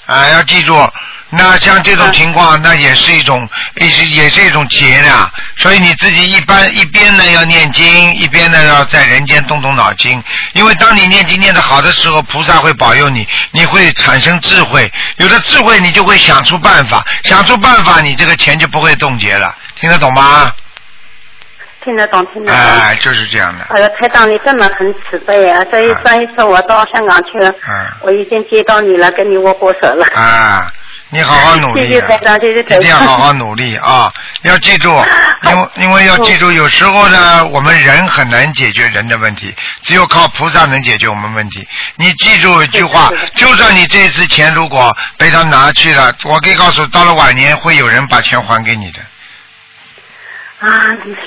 [0.06, 0.74] 啊，要记住，
[1.28, 5.30] 那像这种情况，那也是一种，也是也是一种劫呀。
[5.56, 10.22] 所以你自己一般一边呢要念经，一边呢要在人间动动脑筋。
[10.52, 14.90] 因为当你念经念得好的时候，菩萨会保佑你，你会产生智慧。
[15.16, 19.54] 有了智慧，你就会想出办法，想出办法，你这个钱就不会冻结了。
[19.80, 20.52] 听得懂吗？
[21.84, 22.60] 听得懂，听得懂。
[22.60, 23.64] 哎，就是这样的。
[23.68, 25.64] 哎呀，台长，你真的很慈悲啊！
[25.70, 30.04] 所以啊上一次我到香港去了，嗯我已经接到你了，跟你握过手了。
[30.14, 30.68] 啊，
[31.10, 32.00] 你好好努力、一
[32.78, 33.16] 定要好。
[33.18, 34.12] 好努力啊！
[34.42, 34.90] 要记住，
[35.46, 41.66] 因为因为要记住，有时候呢，我们人很难解决人的问题，只有靠菩萨能解决我们问题。
[41.94, 48.98] 你记住一句话就算你这次钱如果被他拿去了，我可以告诉，到了晚年会有人把钱还给你的。
[50.58, 50.68] 啊，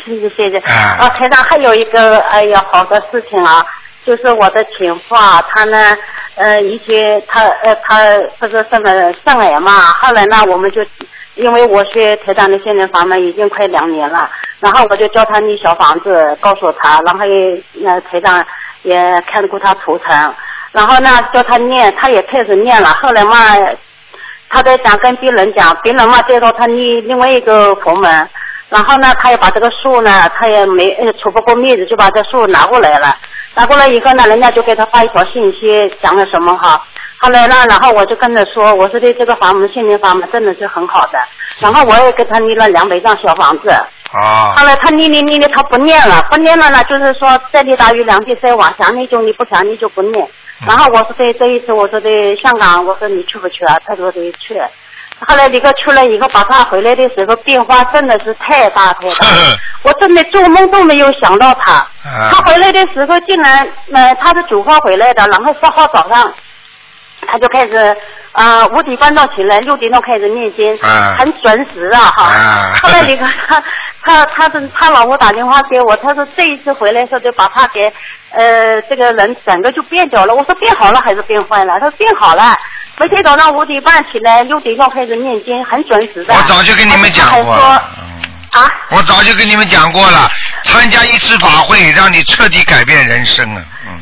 [0.06, 0.58] 谢谢谢谢。
[0.70, 3.66] 啊啊，台长还有一个哎呀好的事情啊，
[4.10, 5.96] 就是我的前夫啊，他呢
[6.34, 8.00] 呃以前他呃他
[8.40, 10.82] 不是生了肾癌嘛，后来呢我们就
[11.36, 14.28] 因为我学台长的现在法门已经快两年了，
[14.62, 18.44] 然后我就教他立小房子，告诉他，然后也那台长
[18.82, 20.34] 也看过他图腾，
[20.72, 23.36] 然后呢教他念，他也开始念了，后来嘛。
[24.52, 28.28] 他在想跟别人讲，别人嘛介绍他立另外一个佛门，
[28.70, 33.16] 然后呢，他也把这个树呢，他也没呃出不过面子，就把这树拿过来了。
[33.56, 36.82] 拿过来以后呢，人家就给他发一条信息，讲了什么哈。
[37.18, 41.20] 后来呢，然后我就跟他说，我说的这个法门，心灵房门真的是很好的。
[41.60, 43.70] 然后我也给他立了两百张小房子。
[44.12, 50.28] 啊后来他念念念的，他不念了，不念了呢，就是说再立大于两地再往想你就你不想你就不念。
[50.66, 53.78] 然后我说的这一次我说的香港，我说你去不去啊？
[53.86, 54.62] 他说的去。
[55.28, 59.28] 后来李哥出来以后，把他回来的时候变化真的是太大太大，
[59.84, 61.74] 我真的做梦都没有想到他。
[61.74, 66.34] 啊他回来的时候竟然，呃，他是九号回来的，然后十号早上
[67.28, 67.98] 他就开始
[68.32, 72.24] 啊、五点半到起来，六点钟开始念经，啊很准时啊哈。
[72.24, 73.62] 啊后来李哥他
[74.02, 77.92] 他他的他老婆打电话给我，他说这一次回来说就把他给
[78.32, 80.34] 呃这个人整个就变掉了。
[80.34, 81.74] 我说变好了还是变坏了？
[81.80, 82.56] 他说变好了。
[83.00, 86.34] 每天早上五点半起来，六点钟开始念经，很准时的。
[86.34, 87.54] 我早就跟你们讲过。
[87.54, 90.28] 啊，我早就跟你们讲过了，
[90.64, 93.64] 参加一次法会，让你彻底改变人生啊。
[93.88, 94.02] 嗯，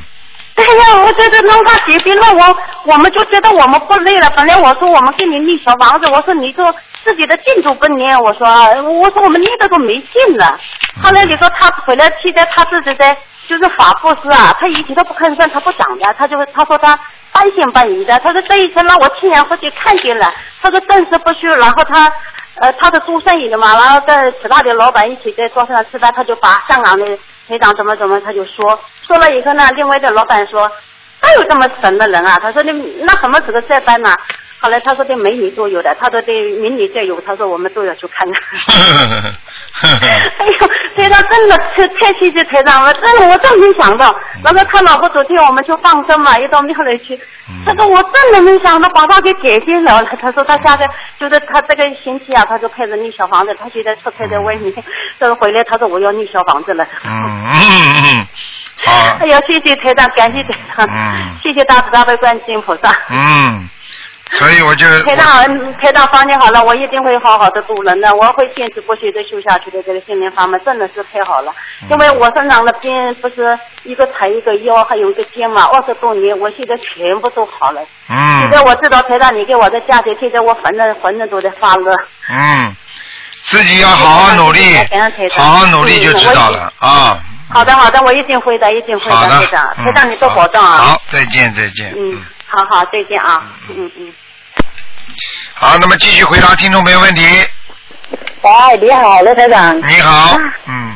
[0.58, 4.28] 对呀，我觉得弄他结婚了，我我们就觉得我们不累了。
[4.36, 6.63] 本来我说我们给你立小房子，我说你就
[7.06, 8.48] 自己的进度不念，我说
[8.82, 10.60] 我说我们念的都没劲了。
[11.02, 13.15] 后来你说他回来，现在他自己在
[13.48, 17.00] 就是法布施啊，他以前都不吭声，他不讲的，他就他说他
[17.32, 22.12] 半信半疑的，他说这一次让我亲眼回去看见了，他说正事不虚，然后他。
[22.60, 27.06] 呃，他是做生意的嘛，然后在其他的老板一起在桌上吃饭，他就把香港的
[27.48, 30.70] 台长怎么怎么，他就说说了以后呢，另外的老板说，
[31.22, 32.38] 哪有这么神的人啊？
[32.42, 34.14] 他说你那什么时候再办呢？
[34.60, 38.41] 后来他说的美女都有的，他说的美女再有，他说我们都要去看看。
[39.84, 40.67] 哎呦，
[40.98, 44.13] 台长真的太太谢谢台长了，真的我真没想到。
[44.43, 47.20] 然后他老婆昨天我们就放生嘛，一到庙里去，
[47.65, 50.04] 他说我真的没想到把他给改变了。
[50.20, 50.88] 他说他现在
[51.20, 54.74] 就是他这个星期啊，他就开始立小房子，他现在出差在外面，
[55.20, 56.84] 这个回来他说我要立小房子了。
[57.06, 58.28] 嗯嗯嗯，
[58.84, 58.91] 好
[59.22, 62.89] 哎，呀，谢谢台长，感谢台长，嗯谢谢大慈大悲观世音菩萨。
[63.12, 63.70] 嗯，
[64.32, 69.82] 所以我就台长，嗯台长放心好了，我一定会好好的度人的，我会坚持不懈的修下去的。
[69.84, 77.82] 这个心灵法门真的是太好了，嗯因为我身上的病不是一个腿一个腰，还有一个肩嘛，二十多年，我现在全部都好了。
[78.10, 81.92] 嗯现在我知道台长你给我的价值，现在我浑身浑身都在发热。
[82.30, 82.76] 嗯，
[83.44, 84.62] 自己要好好努力
[85.36, 87.20] 好好努力就知道了啊。
[87.50, 90.78] 好的好的，我一定会的，一定会好的台长，，嗯台长你多保重啊。
[90.78, 91.94] 好，再见再见。
[91.98, 93.44] 嗯，好好，再见啊。
[93.70, 94.14] 嗯嗯。
[95.54, 97.22] 好，那么继续回答听众朋友问题。
[98.42, 99.78] 喂，你好，罗台长。
[99.78, 100.38] 你好啊，
[100.70, 100.96] 嗯，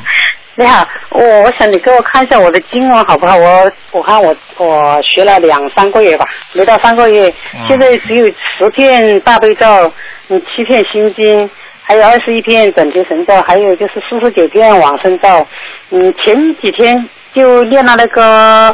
[0.56, 3.36] 你好，我我想你给我看一下我的经文好不好？
[3.36, 9.94] 我我看我我学了两三个月吧，没到三个月，嗯现在只有十片大悲咒，
[10.30, 11.50] 嗯，七片心经，
[11.84, 15.48] 还有二十一片准提神咒，还有就是四十九片往生咒。
[15.90, 18.74] 嗯，前几天就练了那个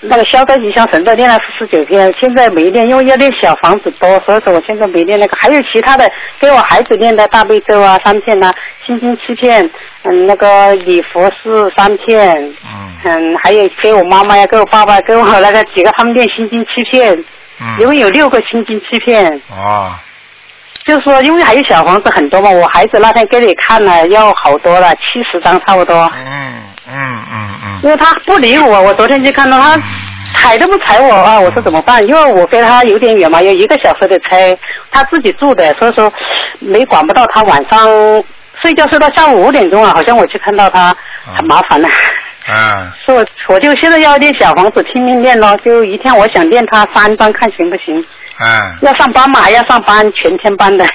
[0.00, 5.36] 那个消灾吉祥神咒，练了四十九片，现在没练，因为要练小房子多，所以说我现在没练那个。
[5.36, 8.52] 还有其他的给我孩子练的大悲咒啊，三片呐、
[8.84, 9.68] 心经七片，
[10.02, 17.16] 嗯，那个礼佛是三片，嗯嗯，还有给我妈妈呀，给我爸爸，给我那个几个他们练心经七片，
[17.60, 19.98] 嗯，因为有六个心经七片，啊，
[20.84, 29.78] 就是说因为还有小房子很多嘛，我孩子那天给你看了要好多了，七十张差不多，嗯嗯嗯嗯因为他不理我，我昨天就看到他
[30.34, 32.06] 踩都不踩我啊，我说怎么办？
[32.06, 34.58] 因为我跟他有点远嘛，有一个小时的车，
[34.90, 36.12] 他自己住的，所以说
[36.60, 37.88] 没管不到他晚上
[38.62, 40.94] 睡觉睡到下午五点钟啊，好像我去看到他，
[41.36, 41.88] 很麻烦了。
[42.48, 48.04] 嗯， 所以我我就现在要练小房子，拼命练咯，就一天我想练他三张，看行不行？
[48.38, 50.86] 嗯要上班嘛，还要上班，全天班的。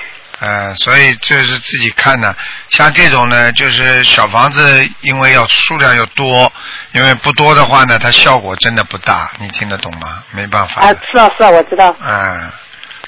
[0.41, 2.35] 嗯，所以就是自己看呢。
[2.69, 6.51] 像这种呢，就是小房子，因为要数量要多，
[6.93, 9.29] 因为不多的话呢，它效果真的不大。
[9.39, 10.23] 你听得懂吗？
[10.31, 11.95] 没办法啊。，是啊是啊，我知道。
[12.01, 12.51] 嗯，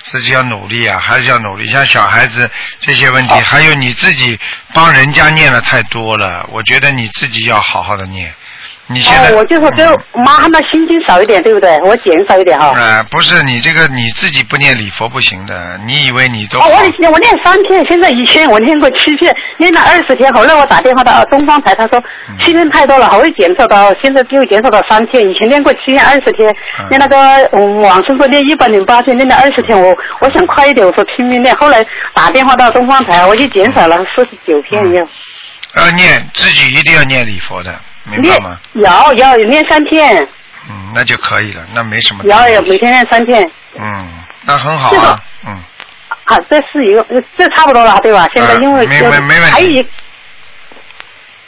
[0.06, 1.72] 自己要努力啊，还是要努力。
[1.72, 2.48] 像小孩子
[2.80, 4.39] 这些问题，还有你自己
[4.74, 8.32] 帮人家念的太多了，我觉得你自己要好好的念。
[8.88, 11.80] 你现在哦，我就说跟妈他们心经少一点，对不对？
[11.84, 12.74] 我减少一点哈。
[12.76, 20.30] 呃，不是你这个你自己不念礼佛不行的，你以为你都哦，我以前我念三天，现在以前我念过七天，念了二十天。
[20.34, 21.98] 后来我打电话到东方台，他说
[22.30, 25.24] 嗯七天太多了，还会减少到现在就减少到三天。
[25.30, 27.17] 以前念过七天二十天，嗯念那个
[27.54, 31.56] 嗯往生说念一百零八天，念了二十天，我我想快一点，我说拼命念。
[31.56, 35.08] 后来打电话到东方台，我就减少了四十九天嗯要。
[35.76, 37.74] 要念自己一定要念礼佛的，
[38.06, 38.60] 明白念吗？
[38.74, 40.28] 要要念三天，
[40.70, 42.24] 嗯，那就可以了，那没什么。
[42.26, 43.50] 有有每天练三天。
[43.78, 44.08] 嗯，
[44.46, 45.58] 那很好啊个，嗯，
[46.26, 47.06] 啊，这是一个，
[47.38, 48.28] 这差不多了，对吧？
[48.34, 49.88] 现在啊因为就没没没问题还有一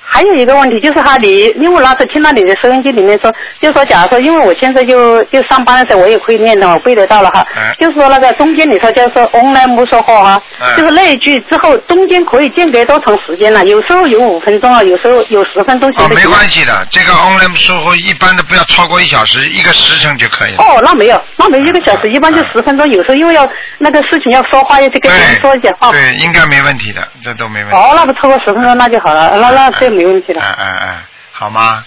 [0.06, 7.46] 还有一个问题就是哈，你因为我那时听到你的收音机里面说，就说假如说，因为我现在就就上班的时候我也可以念的，我背得到了哈。
[7.58, 13.64] 嗯就是说那个中间你说就是说 online 不说话哈，哎就是那一句之后中间可以间隔多长时间呢？
[13.66, 15.90] 有时候有五分钟啊，有时候有十分钟。
[15.98, 20.58] 哦，没关系的，这个 online 说话一般的不要超过一小时，一个时辰就可以了。
[20.60, 22.90] 哦，那没有，那没一个小时，一般就十分钟。
[22.92, 25.92] 有时候因为要那个事情要说话，要去跟别人说一下话。
[25.92, 27.76] 对，应该没问题的，这都没问题。
[27.76, 30.42] 哦，那不超过十分钟那就好了，那那这没问题了。
[30.42, 31.84] 哎哎哎，好吗？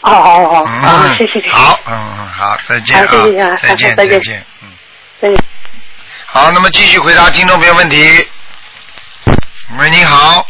[0.00, 1.50] 哦，好好好，嗯，好，谢谢谢谢。
[1.50, 4.68] 好，嗯嗯，好，再见啊，谢谢啊再见再见见，嗯。
[5.20, 5.44] 再见。
[6.26, 8.28] 好，那么继续回答听众朋友问题。
[9.78, 10.46] 喂，你好。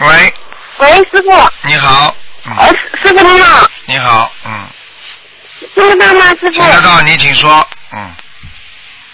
[0.00, 0.34] 喂，
[0.78, 2.14] 喂，师傅，你好。
[2.46, 2.68] 嗯，呃，
[3.02, 4.66] 师傅你好，你好，嗯，
[5.74, 6.50] 听得到吗，师傅？
[6.50, 8.14] 听得到，你请说，嗯，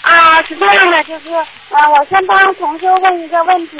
[0.03, 1.31] 啊，是这样的，就是，
[1.71, 3.77] 呃，我先帮同修问一个问题，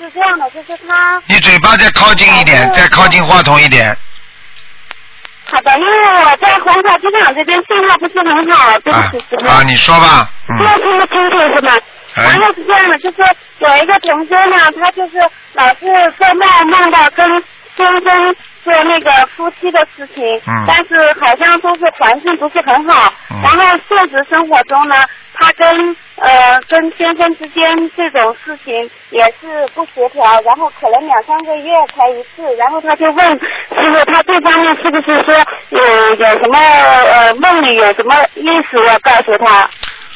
[0.00, 3.94] 是这样的，就是他，你嘴巴再靠近一点，再靠近话筒一点。
[5.44, 9.46] 好的，因为我在虹桥机场这边信号不是很好，对啊不起，师傅。
[9.48, 11.72] 啊，你说吧，嗯现，在听不清楚是吗？
[12.14, 13.16] 哎然后是这样的，就是
[13.58, 15.18] 有一个同学呢，他就是
[15.52, 17.26] 老是做梦梦到跟
[17.76, 23.12] 先生做那个夫妻的事情，嗯但是好像说是环境不是很好。
[23.30, 24.94] 嗯然后现实生活中呢，
[25.32, 35.34] 他跟呃跟先生之间这种事情也是不协调，然后可能两三个月才一次，然后他就问师傅，他这方面是不是说
[35.70, 39.68] 有有什么呃梦里有什么意思要告诉他？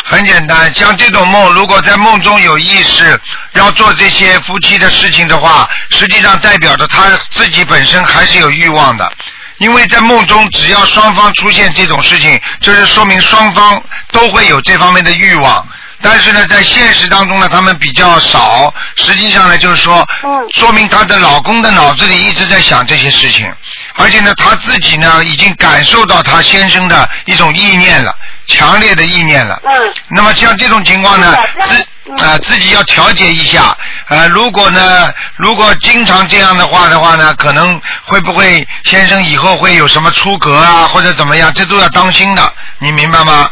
[0.07, 3.19] 很简单，像这种梦，如果在梦中有意识
[3.55, 9.11] 要做这些夫妻的事情的话，实际上代表着他自己本身还是有欲望的。
[9.59, 15.67] 因为在梦中，只要双方出现这种事情，就是说明双方都会有这方面的欲望。
[16.05, 18.73] 但是呢，在现实当中呢，他们比较少。
[18.95, 23.51] 实际上呢，就是说，嗯说明她的老公的脑子里一直在想这些事情，
[23.95, 28.15] 而且呢，她自己呢已经感受到她先生的一种意念了，
[28.47, 29.59] 强烈的意念了。
[29.65, 29.73] 嗯
[30.11, 33.75] 那么像这种情况呢，自啊、自己要调节一下。
[34.09, 43.51] 呃，如果呢，如果经常这样的话的话呢，可能会不会先生以后会有什么出格啊，或者怎么样，这都要当心的，你明白吗？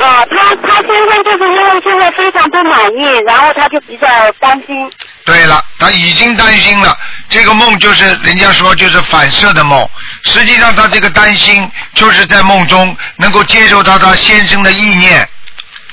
[0.00, 4.06] 啊，他他先生就是因为现在非常不满意，然后他就比较
[4.40, 4.90] 担心。
[5.24, 6.96] 对了，他已经担心了。
[7.28, 9.88] 这个梦就是人家说就是反射的梦，
[10.24, 15.28] 实际上他这个担心就是在梦中能够接受到他先生的意念。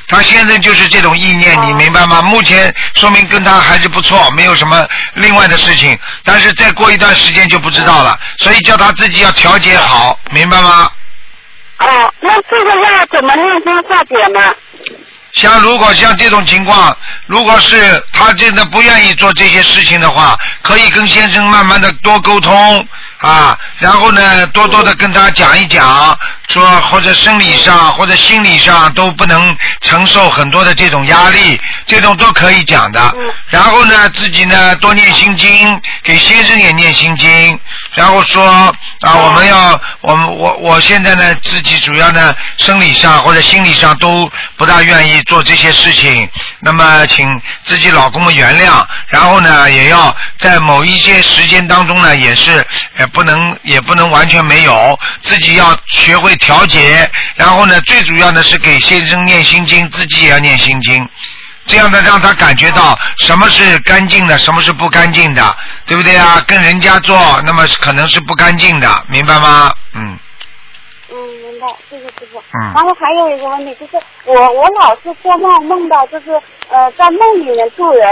[0.08, 2.22] 他先生就是这种意念，哦你明白吗？
[2.22, 5.98] 目前说明跟他还是不错，没有什么另外的事情。
[6.24, 10.92] 但是再过一段时间就不知道了，所以叫他自己要调节好，明白吗？
[11.82, 14.54] 哦，那这个要怎么念经化解呢？
[15.34, 22.86] 像如果像这种情况，如果是他真的不愿意做这些事情的话，可以跟先生慢慢的多沟通
[23.20, 33.02] 啊，然后呢，多多的跟他讲一讲，说或者生理上或者心理上都不能承受很多的这种压力，这种都可以讲的。
[33.16, 37.60] 嗯然后呢，自己呢多念心经，给先生也念心经，
[37.94, 38.46] 然后说
[39.02, 61.08] 啊，我们要我们我我现在呢自己主要呢生理上或者心理上都不大愿意做这些事情，那么请自己老公们原谅，然后呢也要在某一些时间当中呢也是呃不能也不能完全没有，自己要学会调节，然后呢最主要的是给先生念心经，自己也要念心经。
[61.72, 65.56] 这样的让他感觉到什么是干净的，什么是不干净的，
[65.86, 66.44] 对不对啊？
[66.46, 69.74] 跟人家做，那么可能是不干净的，明白吗？
[69.96, 70.20] 嗯
[71.10, 72.40] 嗯，明白，谢谢师傅。
[72.40, 76.32] 嗯然后还有一个问题就是，我我老是做梦梦到就是
[76.70, 78.06] 呃在梦里面住人，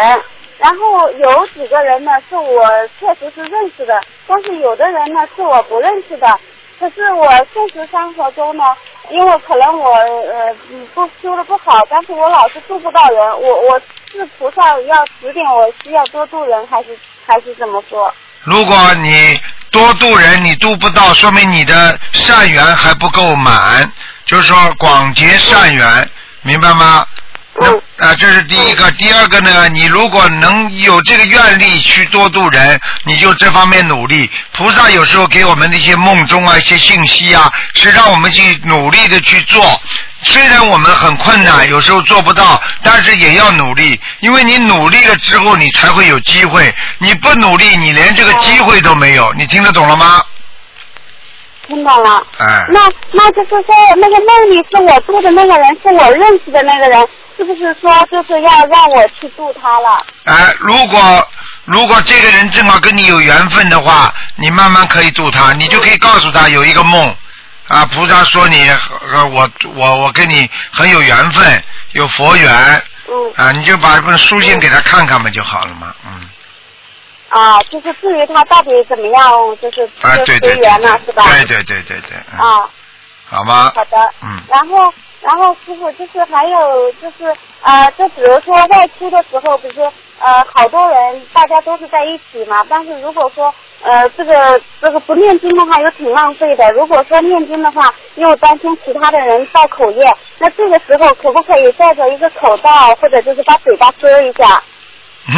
[0.58, 2.66] 然后有几个人呢是我
[2.98, 6.40] 确实是认识的，但是有的人呢是我不认识的。
[6.80, 8.64] 可是我现实生活中呢，
[9.12, 16.98] 因为可能我呃嗯不修的不好，但是我老是渡不到人，我我是菩萨要指点我需要多助人，还是
[17.28, 18.14] 还是怎么说？
[18.44, 19.40] 如果你
[19.72, 23.92] 多渡人你度不到，说明你的善缘还不够满，
[24.26, 26.10] 就是说广结善缘，
[26.44, 27.06] 明白吗？
[27.62, 28.90] 那啊，这是第一个。
[28.92, 34.30] 第二个呢，你如果能有这个愿力去多度人，你就这方面努力。
[34.54, 39.80] 菩萨有时候给我们的一些梦中啊、一些信息啊，是让我们去努力的去做。
[40.22, 46.74] 虽然我们很困难，有时候做不到，但是也要努力，因为你努力了之后，你才会有机会。
[46.98, 49.34] 你不努力，你连这个机会都没有。
[49.34, 50.24] 你听得懂了吗？
[51.68, 52.22] 听懂了。
[52.40, 52.66] 哎。
[52.70, 53.64] 那那就是说，
[53.98, 57.08] 那个梦里是我度的那个人，是我认识的那个人，
[57.40, 60.06] 是不是说就是要让我去度他了？
[60.26, 61.28] 哎，如果
[61.64, 67.16] 如果这个人正好跟你有缘分的话，你慢慢可以度他，你就可以告诉他有一个梦，
[67.70, 68.70] 啊，菩萨说你
[69.10, 71.64] 呃我我我跟你很有缘分，
[71.94, 73.34] 有佛缘，嗯。
[73.38, 76.30] 啊，你就把一本书信给他看看嘛就好了嘛，嗯，
[77.30, 79.32] 啊，就是至于他到底怎么样，
[79.62, 81.24] 就是啊就缘了，是吧？
[81.24, 82.70] 对对对对对，嗯啊，
[83.30, 83.72] 好吗？
[83.74, 84.14] 好的。
[84.24, 93.54] 嗯然后，然后师傅就是还有就是呃，就比如说外出的时候，比如说呃好多人大家都是在一起嘛，但是如果说
[93.84, 96.72] 呃这个这个不念经的话，又挺浪费的。
[96.72, 100.10] 如果说念经的话，又担心其他的人造口业，
[100.40, 102.70] 那这个时候可不可以戴着一个口罩，
[103.02, 104.64] 或者就是把嘴巴遮一下？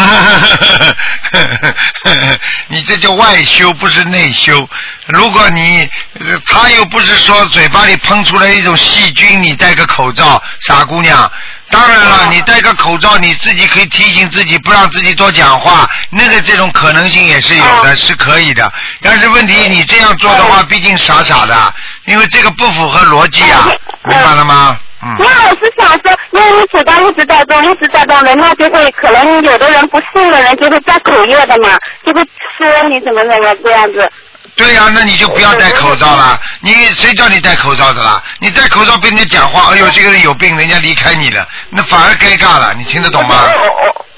[2.69, 4.69] 你这叫外修，不是内修。
[5.07, 11.29] 如果你呃他又不是说嘴巴里喷出来一种细菌，你戴个口罩，傻姑娘。
[11.69, 18.71] 当然了，你戴个口罩，你自己可以提醒自己，不让自己多讲话，那个这种可能性也是有的，是可以的。
[19.01, 21.73] 但是问题，你这样做的话，毕竟傻傻的，
[22.05, 23.67] 因为这个不符合逻辑啊，
[24.05, 24.77] 明白了吗？
[25.03, 25.15] 嗯。
[25.19, 32.21] 那我是想说，因为你嘴巴一直在动，一直在动，人家就会可能有的人不信的人就会在口业的嘛，就会
[32.57, 34.09] 说你怎么怎么这样子。
[34.55, 36.39] 对呀、那你就不要戴口罩了。
[36.59, 38.21] 你谁叫你戴口罩的啦？
[38.39, 42.73] 你戴口罩被人家讲话，哎呦，这个人有病，人家离开你了，那反而尴尬了。
[42.73, 43.35] 你听得懂吗？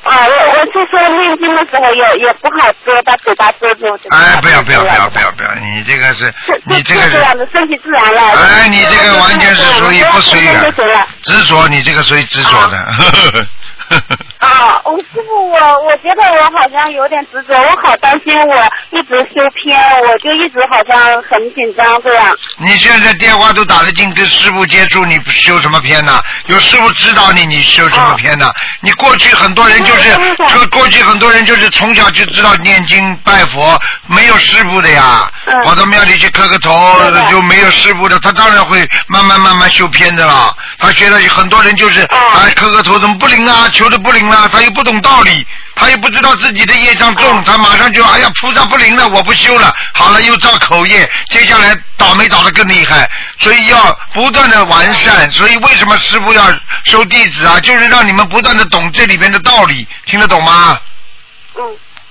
[0.03, 3.81] 啊，我我是说念经的时候也也不好说，把嘴巴遮住。
[3.99, 6.33] 就哎，不要不要不要不要不要，你这个是，
[6.65, 8.21] 你这个是就这，样的，顺其自然了。
[8.33, 11.07] 哎，你这个完全是属于不随缘就行了。
[11.23, 12.77] 执着，你这个属于执着的。
[12.77, 12.93] 啊，
[14.85, 22.35] 我师傅，我我觉得我好像有点执着，我好担心我一直修偏，我就一直好像很紧张这样。
[22.57, 26.21] 你现在电话都打得进，跟师傅接触，你修什么偏呢？
[26.47, 28.51] 有师傅指导你，你修什么偏呢？
[28.81, 30.11] 你过去很多人就是，
[30.49, 35.31] 说过去很多人就是从小就知道念经拜佛，没有师傅的呀，
[35.63, 36.99] 跑到庙里去磕个头
[37.31, 40.55] 就没有师傅的，他当然会慢慢慢慢修偏的了。
[40.77, 43.69] 他觉得很多人就是，哎，磕个头怎么不灵啊？
[43.71, 45.45] 求的不灵了，他又不懂道理。
[45.75, 55.31] 他又不知道自己的业障重，他马上就哎呀菩萨不灵了，我不修了，好了又造口业，接下来倒霉倒得更厉害，所以要不断的完善。
[55.31, 56.43] 所以为什么师傅要
[56.83, 57.59] 收弟子啊？
[57.59, 60.77] 就是让你们不断的懂这里边的道理，听得懂吗？
[61.55, 61.61] 嗯，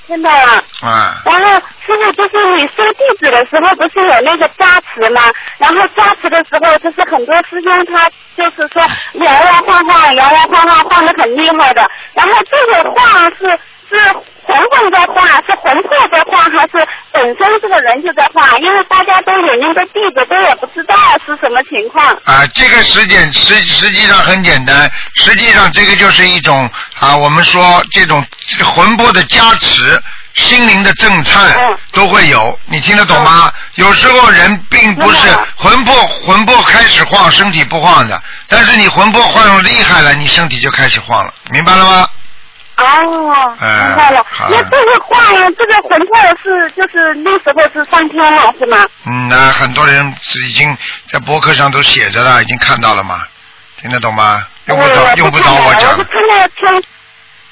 [0.06, 0.62] 听到了。
[0.80, 1.54] 啊，然后
[1.86, 5.22] 师傅就是你收弟子的时候，不是有那个加持吗？
[5.58, 8.82] 然后加持的时候，就是很多师兄他就是说
[9.24, 11.88] 摇摇晃晃，摇摇晃晃，晃的很厉害的。
[12.14, 13.58] 然后这个晃是
[13.92, 14.12] 是
[14.44, 18.60] 魂魂在晃，是魂魄在晃，还是本身这个人就在晃？
[18.60, 22.06] 因为大家都有那个弟子，都也不知道是什么情况。
[22.24, 26.68] 啊，这个实简实实际上很简单，实际上这个就是一种
[26.98, 28.24] 啊，我们说这种
[28.74, 30.00] 魂魄的加持。
[30.34, 33.52] 心灵的震颤都会有，你听得懂吗？
[33.74, 38.18] 有时候人并不是魂魄魂魄开始晃，身体不晃的，
[38.48, 42.08] 但是你魂魄晃得厉害了，你身体就开始晃了，明白了吗？
[42.84, 44.24] 哦，哎明白了。
[44.30, 48.78] 好那这个晃呀，这个魂魄是就是那时候是上天了，是吗？
[49.06, 50.76] 嗯，那很多人是已经
[51.06, 53.22] 在博客上都写着了，已经看到了嘛，
[53.80, 54.46] 听得懂吗？
[54.66, 56.04] 用不着用不着我讲我是。
[56.04, 56.82] 看到天，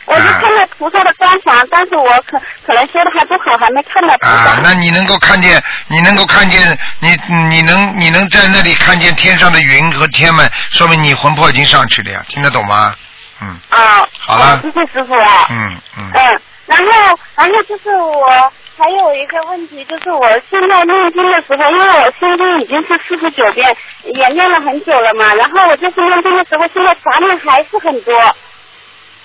[0.06, 4.50] 我是看到菩萨的光环，但是我可可能修的还不好，还没看到菩萨。
[4.52, 7.16] 啊，那你能够看见，你能够看见，你
[7.48, 12.94] 你能你能在那里看见天上的云和天们，说明你魂魄已经上去了呀，听得懂吗？
[13.40, 15.46] 嗯啊，好了哦谢谢师傅啊。
[15.50, 18.28] 嗯嗯，嗯，然后，然后就是我
[18.76, 23.76] 还有一个问题，就是我现在念经的时候，因为我心经已经是四十九遍，
[24.14, 28.36] 也念了很久了嘛，然后我就是念经的时候，现在杂念还是很多。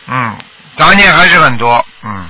[0.08, 0.38] 嗯，
[0.78, 2.28] 杂念还是很多，嗯，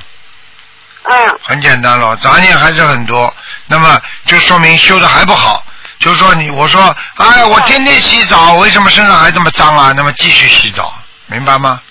[1.03, 3.33] 嗯，很简单了，杂念还是很多，
[3.67, 5.63] 那么就说明修的还不好。
[5.97, 9.93] 就是说你，我说，哎，我天天洗澡，为什么身上还这么脏啊？
[9.95, 10.93] 那么继续洗澡，
[11.27, 11.81] 明白吗？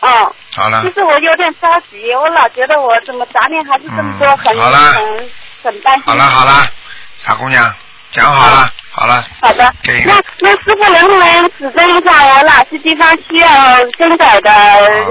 [0.00, 0.34] 哦。
[0.56, 5.30] 好了其，实我有点着急，我老觉得我怎么杂念还是这么多，很很
[5.62, 6.02] 很担心。
[6.04, 6.66] 好了好了，
[7.20, 7.72] 傻姑娘，
[8.10, 13.48] 讲好了，好了，好的给，那那师傅能不能指正一下我哪些地方需要
[13.96, 14.50] 更改的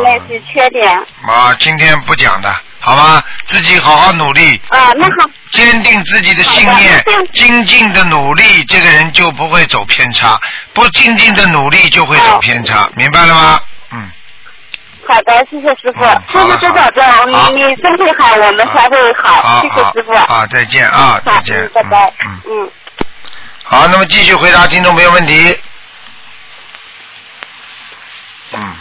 [0.03, 0.99] 那些缺点？
[1.25, 2.53] 啊，今天不讲的，
[2.87, 3.21] 好吧？
[3.45, 10.39] 自己好好努力，啊，那好，坚定自己的信念，精进的努力，这个人就不会走偏差；
[10.71, 13.59] 不精进的努力就会走偏差，明白了吗？
[13.91, 14.09] 嗯，
[15.05, 16.05] 好的，谢谢师傅。
[16.05, 20.15] 嗯，师傅多保重，好你你身体好，我们才会好，谢谢师傅。
[20.25, 22.71] 好，再见啊，再，见嗯，，拜拜，嗯，嗯。
[23.63, 25.59] 好，那么继续回答听众朋友问题。
[28.53, 28.75] 嗯，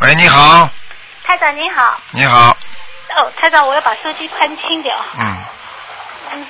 [0.00, 0.68] 喂，你好，
[1.32, 2.50] 台长您好，你好，
[3.16, 4.94] 哦，台长，我要把手机关轻点。
[5.18, 5.44] 嗯，
[6.32, 6.46] 嗯。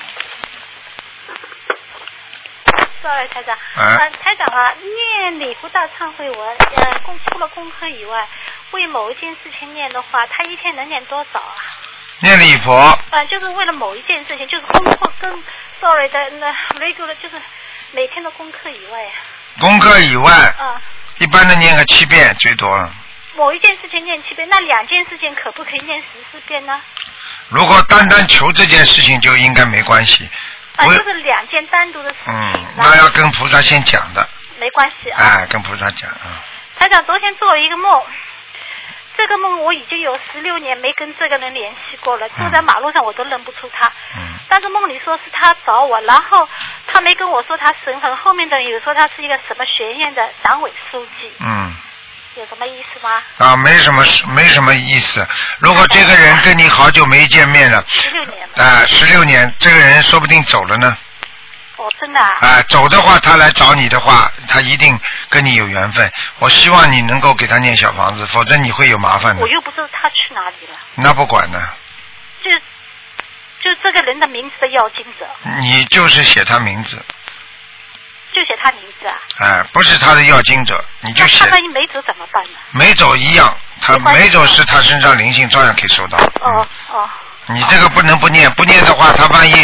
[3.01, 3.57] Sorry，台长。
[3.77, 4.75] 嗯呃，台长啊，
[5.21, 8.27] 念礼佛大忏悔文，呃，功除了功课以外，
[8.73, 11.55] 为某一件事情念的话，他一天能念多少啊？
[12.19, 15.31] 念礼佛，呃，就是为了某一件事情，就是功课跟
[15.81, 17.41] Sorry 的那 regular 就是
[17.93, 19.13] 每天的功课以外啊。
[19.61, 20.83] 功课以外，啊、
[21.19, 22.93] 一般的念个七遍最多了。
[23.35, 26.81] 某一件事情念七遍，那两件事情可不可以念十四遍呢？
[27.49, 30.29] 如果单单求这件事情，就应该没关系。
[30.77, 32.33] 啊、不就是两件单独的事情。
[32.33, 34.27] 嗯，那要跟菩萨先讲的，
[34.59, 35.19] 没关系啊。
[35.21, 36.43] 哎，跟菩萨讲啊。
[36.79, 38.03] 台长昨天做了一个梦，
[39.17, 43.87] 这个梦我已经有十六年没跟这个人联系过了，坐在马路上我都认不出他。
[44.17, 46.47] 嗯但是梦里说是他找我，然后
[46.87, 51.75] 他没跟我说他身份，后面的人有说他是一个什么学院的党委书记，嗯，
[52.37, 53.23] 有什么意思吗？
[53.39, 54.03] 啊，没什么
[54.35, 55.27] 没什么意思。
[55.59, 60.97] 如果这个人跟你好久没见面了，十六年了，啊，十六年，这个人说不定走了呢。
[61.77, 62.37] 哦，真的啊。
[62.41, 66.11] 啊，走的话，他来找你的话，他一定跟你有缘分。
[66.39, 69.49] 我希望你能够给他念小房子，否则你会有麻烦的我。
[69.49, 71.59] 又不知道他去哪里了，那不管呢，
[72.43, 75.29] 就就这个人的名字的要经者，
[75.61, 77.05] 你就是写他名字，
[78.33, 79.17] 就写他名字啊。
[79.39, 82.59] 哎，不是他的要经者，你就写他万一没走怎么办呢？
[82.73, 86.19] 没走一样，他没走是他身上灵性照样可以收到。
[86.41, 87.09] 哦哦，
[87.47, 89.55] 你这个不能不念，不念的话，他万一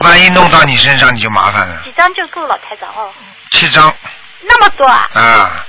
[0.00, 1.82] 万一弄到你身上，你就麻烦了。
[1.84, 3.12] 几张就够了，台长哦。
[3.50, 3.94] 七张
[4.42, 5.66] 那么多啊啊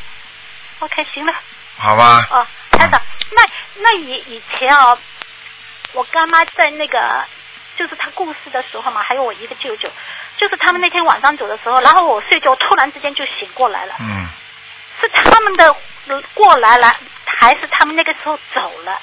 [0.80, 1.34] ，？OK，行了。
[1.78, 3.00] 好吧，哦，台长，
[3.32, 3.44] 那
[3.82, 4.98] 那以以前哦，
[5.94, 7.24] 我干妈在那个
[7.78, 9.88] 就是她过世的时候嘛，还有我一个舅舅，
[10.38, 14.28] 就是他们那天晚上走的时候，然后我睡觉突然之间就醒过来了，嗯，
[15.02, 15.76] 是他们的
[16.08, 16.94] 呃过来了，
[17.26, 18.98] 还是他们那个时候走了？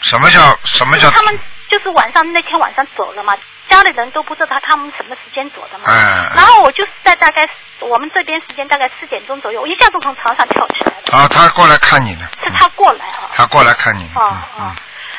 [0.00, 1.10] 什么叫什么叫？
[1.10, 1.38] 他们
[1.68, 3.34] 就是晚上那天晚上走了嘛，
[3.68, 5.84] 家里人都不知道他们什么时间走的嘛。
[5.88, 7.48] 嗯然后我就是在大概
[7.80, 13.30] 我们这边时间大概四点钟左右，我一下子从床上跳起来了，啊，他过来看你了，是他过来啊。
[13.34, 14.76] 他过来看你，哦嗯哦，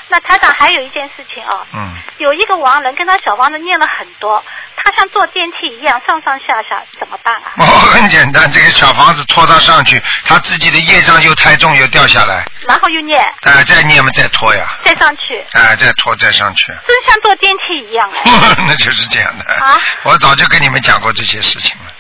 [0.09, 4.43] 那台长还有一件事情啊，嗯有一个亡人跟他小房子念了很多，
[4.75, 7.51] 他像坐电梯一样上上下下，怎么办啊？
[7.59, 18.55] 哦， 很简单，这个小房子拖他上去，他自己的业障又太重又掉下来，然后又念，哎、再念嘛再拖呀，再上去，哎、再拖再上去，真像坐电梯一样哎。
[18.65, 19.45] 那就是这样的。
[19.45, 21.91] 啊我早就跟你们讲过这些事情了。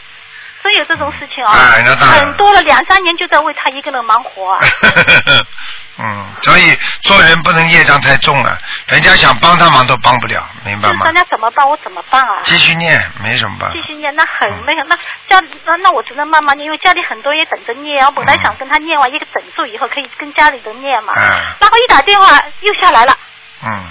[0.63, 1.53] 真有这种事情啊！
[1.75, 4.59] 哎那当然很多了，两三年就在为他一个人忙活啊。
[5.99, 11.15] 嗯，所以做人不能业障太重了，人家想帮他忙都帮不了，明白吗就是人？
[11.15, 12.41] 家怎么办，我怎么办啊？
[12.43, 13.81] 继续念，没什么办法继。
[13.81, 14.95] 续念，那很没有，那
[15.27, 18.07] 家那那我只能慢慢念，因为家里很多人也等着念啊。
[18.07, 21.13] 我本来想跟他念完一个整数以后，可以跟家里人念嘛。
[21.15, 21.21] 嗯
[21.59, 22.27] 然后一打电话
[22.61, 23.17] 又下来了。
[23.63, 23.85] 嗯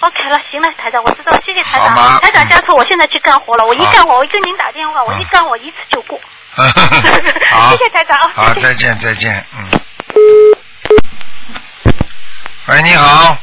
[0.00, 2.18] ，OK 了，行了，台长，我知道了，谢谢台长。
[2.20, 3.66] 台长加持，我现在去干活了。
[3.66, 6.18] 我一干活，我一跟您打电话，我一干活一次就过。
[6.56, 9.77] 好，谢谢台长好，谢谢再见，再见，嗯。
[12.68, 13.36] 喂，你好。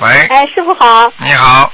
[0.00, 1.72] 喂，哎，师傅好，你好，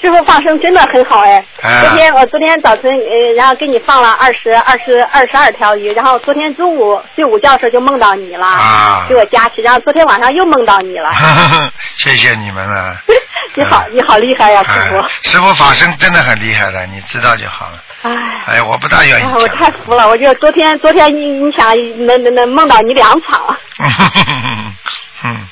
[0.00, 1.44] 师傅放生真的很好哎。
[1.60, 11.10] 哎昨天我昨天早晨呃，然后给你放了二十二十二十二条鱼，然后昨天中午睡午觉的时候就梦到你了，啊给我加持，然后昨天晚上又梦到你了。
[11.98, 12.96] 谢谢你们了。
[13.54, 14.96] 你好，你好厉害呀、师傅！
[14.96, 17.82] 哎师傅法身真的很厉害的，你知道就好了。
[18.06, 18.42] 哎。
[18.46, 19.46] 哎，我不大愿意哎，我。
[19.48, 20.06] 太服了！
[20.08, 21.74] 我就昨天，昨天你你想
[22.06, 23.56] 能能能梦到你两场，
[25.24, 25.48] 嗯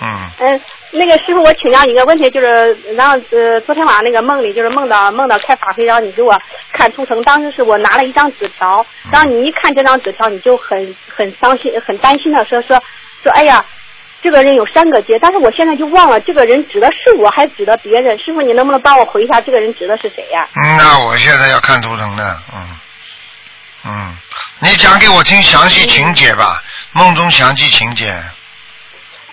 [0.00, 0.60] 嗯嗯，
[0.92, 6.36] 那个师傅，我请教你一个问题，就是然后呃，昨天晚上那个梦里就是梦到梦到开法会，然后你给我
[6.72, 12.80] 看图腾，当时是我拿了一张纸条，然后你一看这张纸条，你就很很伤心、很担心的说说
[13.22, 13.64] 说，哎呀，
[14.20, 22.78] 这个人有三个结，但是我现在就忘了这个人指的是我还指的别人，师傅你能不能帮我回一下这个人指的是谁呀、嗯，那我现在要看图腾的，嗯
[23.86, 24.16] 嗯，
[24.60, 26.62] 你讲给我听详细情节吧，
[26.92, 28.12] 梦中详细情节。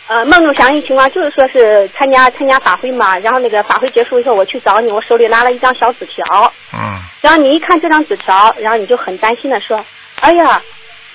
[0.08, 9.84] 呃，梦中详细情况就是说是参加参加法会嘛，然后那个法会结束以后，我去找你，我手里拿了一张小纸条，嗯，然后你一看这张纸条，然后你就很担心的说，
[10.22, 10.62] 哎呀，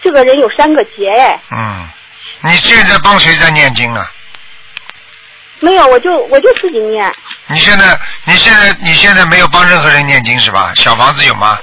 [0.03, 1.09] 这个人有三个结。
[1.09, 1.89] 哎，嗯，
[2.43, 4.11] 你现在帮谁在念经啊？
[5.61, 7.13] 没有，我就我就自己念，
[7.49, 10.73] 你现在你现在你现在没有帮任何人念经是吧？
[10.75, 11.59] 小房子有吗？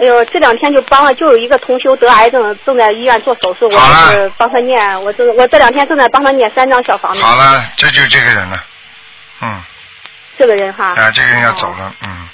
[0.00, 7.20] 哎呦，这两天就帮了，就有一个同修得癌症，正在医院做手术，我就是帮他念，我正我这两天正在帮他念三张小房子。
[7.20, 8.64] 好了，这就这个人了，
[9.42, 9.62] 嗯，
[10.38, 10.94] 这个人哈。
[10.94, 12.28] 啊，这个人要走了，嗯，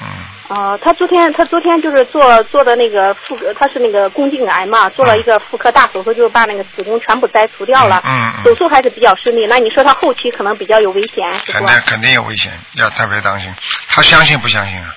[0.00, 0.06] 嗯，
[0.54, 8.02] 哦，他昨天他昨天就是做做的那个妇科，他是那个宫颈癌嘛，做了一个妇科大手术，就是把那个子宫全部摘除掉了。
[8.04, 11.22] 嗯嗯手术还是比较顺利，那你说他后期可能比较有危险？
[11.46, 13.54] 肯定肯定有危险，要特别当心。
[13.88, 14.94] 他相信不相信啊？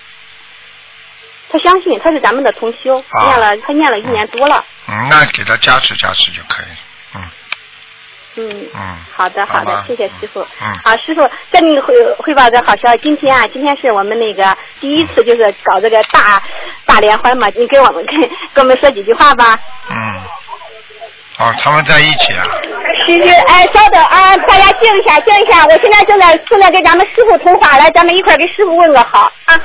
[1.47, 4.65] 他相信他是咱们的同修，啊念了他念了一年多了。
[4.89, 6.77] 嗯，那给他加持加持就可以了，
[8.35, 10.41] 嗯嗯，嗯，好的好的，谢谢师傅。
[10.61, 16.41] 嗯啊，师傅，跟你汇汇报个好消息，今天啊，今天是我们那个第一次就是搞这个大
[16.85, 18.19] 大联欢嘛，你给我们跟
[18.53, 19.57] 跟我们说几句话吧。
[19.89, 19.95] 嗯，
[21.39, 22.43] 哦，他们在一起啊，
[23.07, 29.55] 师师，哎，稍等啊，大家静一下，静一下，我现在正在正在跟咱们师傅通话，来，咱们一块儿给师傅问个好啊。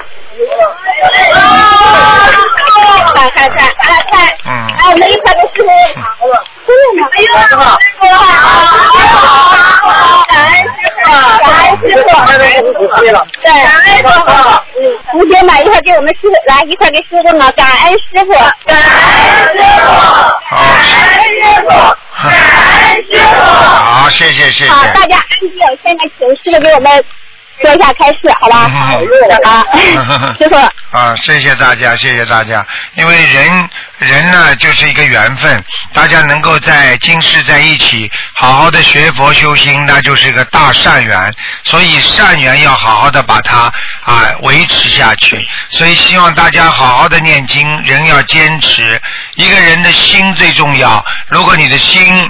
[3.15, 6.45] 看看看看看，嗯，哎，我们一块儿给师傅问好了。
[6.71, 7.09] 真的吗？
[7.13, 8.25] 哎呦，师傅好，
[10.29, 10.53] 感恩
[11.81, 12.79] 师傅，感恩师傅。
[13.41, 14.29] 对，感恩师傅。
[14.79, 14.81] 嗯，
[15.15, 18.33] 吴姐们一块儿给我们师傅来，一块儿给师傅问个感恩师傅，
[18.67, 18.83] 感恩
[19.53, 19.89] 师傅，
[20.51, 21.69] 感恩师傅，
[22.23, 23.37] 感恩师傅。
[23.41, 24.71] 好，谢谢谢谢。
[24.71, 27.05] 好，大家安静，现在请师傅给我们
[27.63, 28.67] 说一下开示，好吧？
[28.69, 30.57] 嗯好， 师傅。
[30.97, 32.67] 啊，谢谢大家，谢谢大家。
[32.97, 41.33] 因为人人呢就是一个缘分，大家能够在今世在一起，好好的学佛修心，那就是一个大善缘。
[41.65, 45.47] 所以善缘要好好的把它啊维持下去。
[45.69, 49.01] 所以希望大家好好的念经，人要坚持。
[49.37, 52.29] 一个人的心最重要，如果你的心。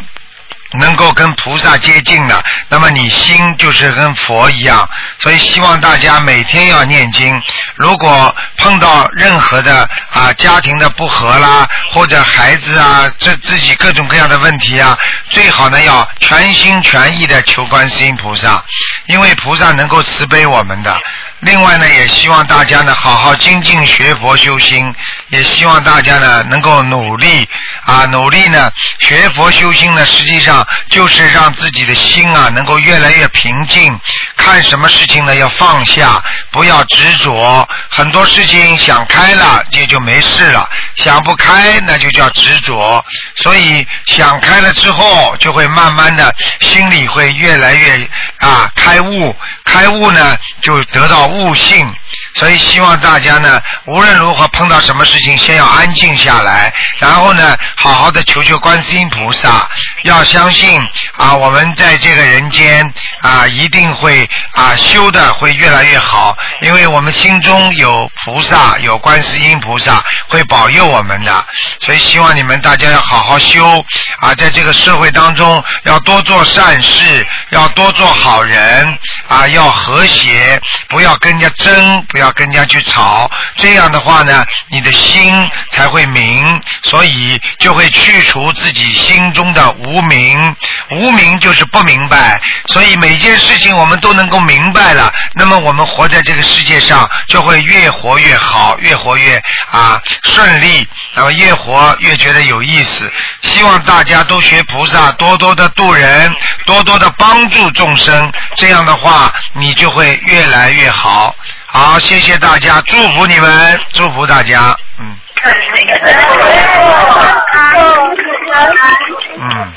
[0.73, 4.89] 能够跟菩萨接近了，那么你心就是跟佛一样。
[5.19, 7.43] 所以希望大家每天要念经。
[7.75, 14.97] 如果碰到任何的啊家庭的不和啦，或者孩子啊这自己各种各样的问题啊，
[15.31, 18.63] 最好呢要全心全意的求观世音菩萨，
[19.07, 20.97] 因为菩萨能够慈悲我们的。
[21.41, 24.95] 另外呢，也希望大家呢好好精进学佛修心，
[25.31, 27.49] 也希望大家呢能够努力
[27.85, 28.71] 啊，努力呢
[29.01, 33.99] 学佛修心呢，实际上就是让自己的心啊能够越来越平静。
[34.37, 37.69] 看什么事情呢要放下，不要执着。
[37.89, 43.05] 很多事情想开了也就没事了，想不开那就叫执着。
[43.37, 48.09] 所以想开了之后，就会慢慢的心里会越来越
[48.39, 51.95] 啊开悟，开悟呢就得到悟性。
[52.35, 59.69] 所以希望大家呢，无论如何碰到什么事情，先要安静下来，然后呢，好好的求求观世音菩萨，
[60.05, 60.81] 要相信
[61.17, 71.45] 啊，我们在这个人间啊，一定会啊修的会越来越好，因为我们心中有菩萨，有观世音菩萨会保佑我们的，
[71.81, 73.85] 所以希望你们大家要好好修
[74.21, 90.57] 啊，在这个社会当中要多做善事，要多做好人啊，要和谐，不要跟人家争，要跟人家去吵，这样的话呢，你的心才会明，所以就会去除自己心中的无明，
[90.91, 103.11] 无明就是不明白，所以每件事情我们都能够明白了，那么我们活在这个世界上就会越活越好，越活越啊顺利，那么越活越觉得有意思。
[103.43, 106.35] 希望大家都学菩萨，多多的度人，
[106.67, 111.35] 多多的帮助众生，这样的话你就会越来越好。
[111.73, 115.17] 好，谢谢大家，祝福你们，祝福大家，嗯
[119.39, 119.73] 嗯。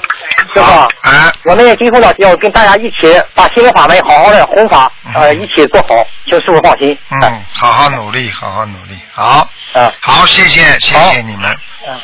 [0.54, 5.96] 师傅，哎，我们也今后呢要跟大家一起把心灵法门好好的弘法，呃，一起做好，
[6.26, 6.98] 请师傅放心。
[7.10, 11.50] 嗯，好好努力，好好努力，好，嗯，好，谢谢，谢谢你们，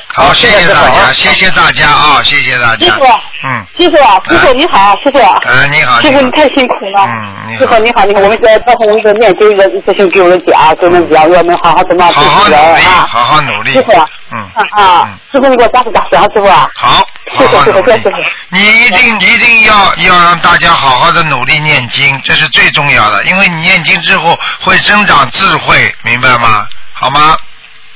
[0.07, 2.85] 好，好谢谢大家，谢谢大家啊，谢谢大家。
[2.87, 3.05] 师傅，
[3.43, 3.97] 嗯，师傅，
[4.31, 5.19] 师傅你好，师傅。
[5.19, 7.05] 嗯，你好，师傅你太辛苦了。
[7.05, 13.07] 嗯，你师傅你好，你好，我们在包括我们的念经的事情给我们讲，给我们讲，我们好好怎么好好努力，啊。
[13.07, 13.91] 好好努力，师傅，
[14.31, 16.69] 嗯，啊啊，师傅你给我打打打，师傅啊。
[16.75, 18.17] 好，谢谢师傅，谢谢师傅。
[18.47, 26.67] 你一定一定要要让大家好好的努力念经，这是最重要的，因为你念经之后会增长智慧，明白吗？
[26.93, 27.37] 好吗？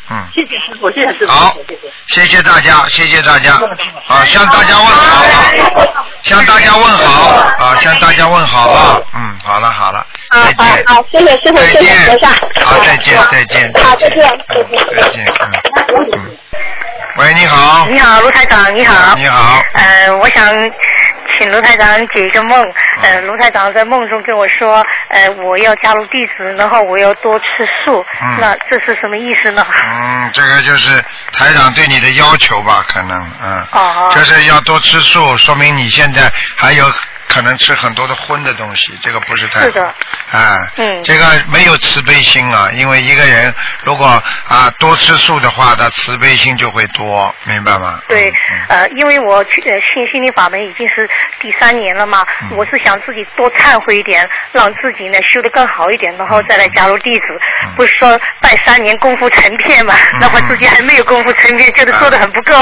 [0.09, 0.27] 嗯。
[0.33, 1.31] 谢谢师傅，谢谢师傅。
[1.31, 1.55] 好，
[2.07, 3.53] 谢谢大家，谢谢大家，
[4.07, 12.29] 啊，向大家问好啊，向大家问好啊，向大家问好啊，嗯，好了好了，啊再见，好，谢谢师傅，谢谢菩萨。
[12.63, 14.21] 好，再见再见，好，再见。
[14.91, 16.37] 再见，嗯嗯。
[17.15, 19.15] 喂，你好，你好，卢台长，你好。
[19.15, 20.49] 你好，呃，我想
[21.37, 22.59] 请卢台长解一个梦。
[23.03, 27.45] 呃，卢台长在梦中跟我说，呃，我要加入弟子，然后我要多吃
[27.85, 28.03] 素。
[28.19, 29.63] 嗯那这是什么意思呢？
[29.69, 30.99] 嗯，这个就是
[31.31, 36.83] 台长对你的要求吧，可能，嗯，哦就是要多吃素，说明你现在还有
[37.27, 39.65] 可能吃很多的荤的东西，这个不是太好。
[39.65, 39.93] 是的。
[40.31, 43.53] 啊，嗯这个没有慈悲心啊，因为一个人
[43.83, 44.05] 如果
[44.47, 47.99] 啊多吃素的话，他慈悲心就会多，明白吗？
[48.07, 48.33] 对，
[48.67, 51.07] 呃，因为我去呃信心灵法门已经是
[51.39, 57.21] 第三年了嘛，嗯我是想自己多忏悔一点，让自己呢修得更好一点，然后再来加入弟子。
[57.63, 62.53] 嗯不是说拜三年功夫成片嘛，那我自己还没有功夫成片，觉得做的很不够，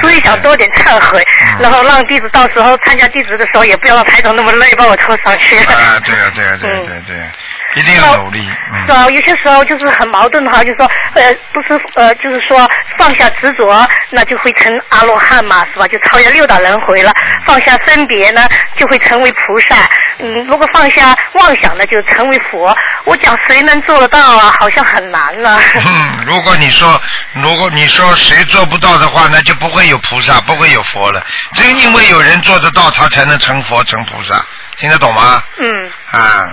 [0.00, 1.22] 所以想多点忏悔，
[1.54, 5.56] 嗯然后让弟子到时候参加弟子的时候，也不要让台长那么累，把我拖上去。
[5.64, 7.32] 啊，对啊，对啊，对啊对啊对啊，
[7.74, 8.86] 一定要努力，嗯。
[8.86, 12.68] 是啊，有些时候就是很矛盾的哈，就是说，呃，不是呃，就是说
[12.98, 15.86] 放下执着，那就会成阿罗汉嘛，是吧？
[15.88, 17.12] 就超越六道轮回了。
[17.46, 19.76] 放下分别呢，就会成为菩萨。
[20.18, 22.76] 嗯，如果放下妄想呢，就成为佛。
[23.04, 24.54] 我讲谁能做得到啊？
[24.60, 25.58] 好像很难了。
[25.84, 27.00] 嗯， 如果你说，
[27.42, 31.24] 如果你说谁做不到的话，那就不会有菩萨，不会有佛了。
[31.54, 34.44] 正因为有人做得到，他才能成佛成菩萨，
[34.76, 35.42] 听得懂吗？
[35.58, 35.90] 嗯。
[36.10, 36.50] 啊，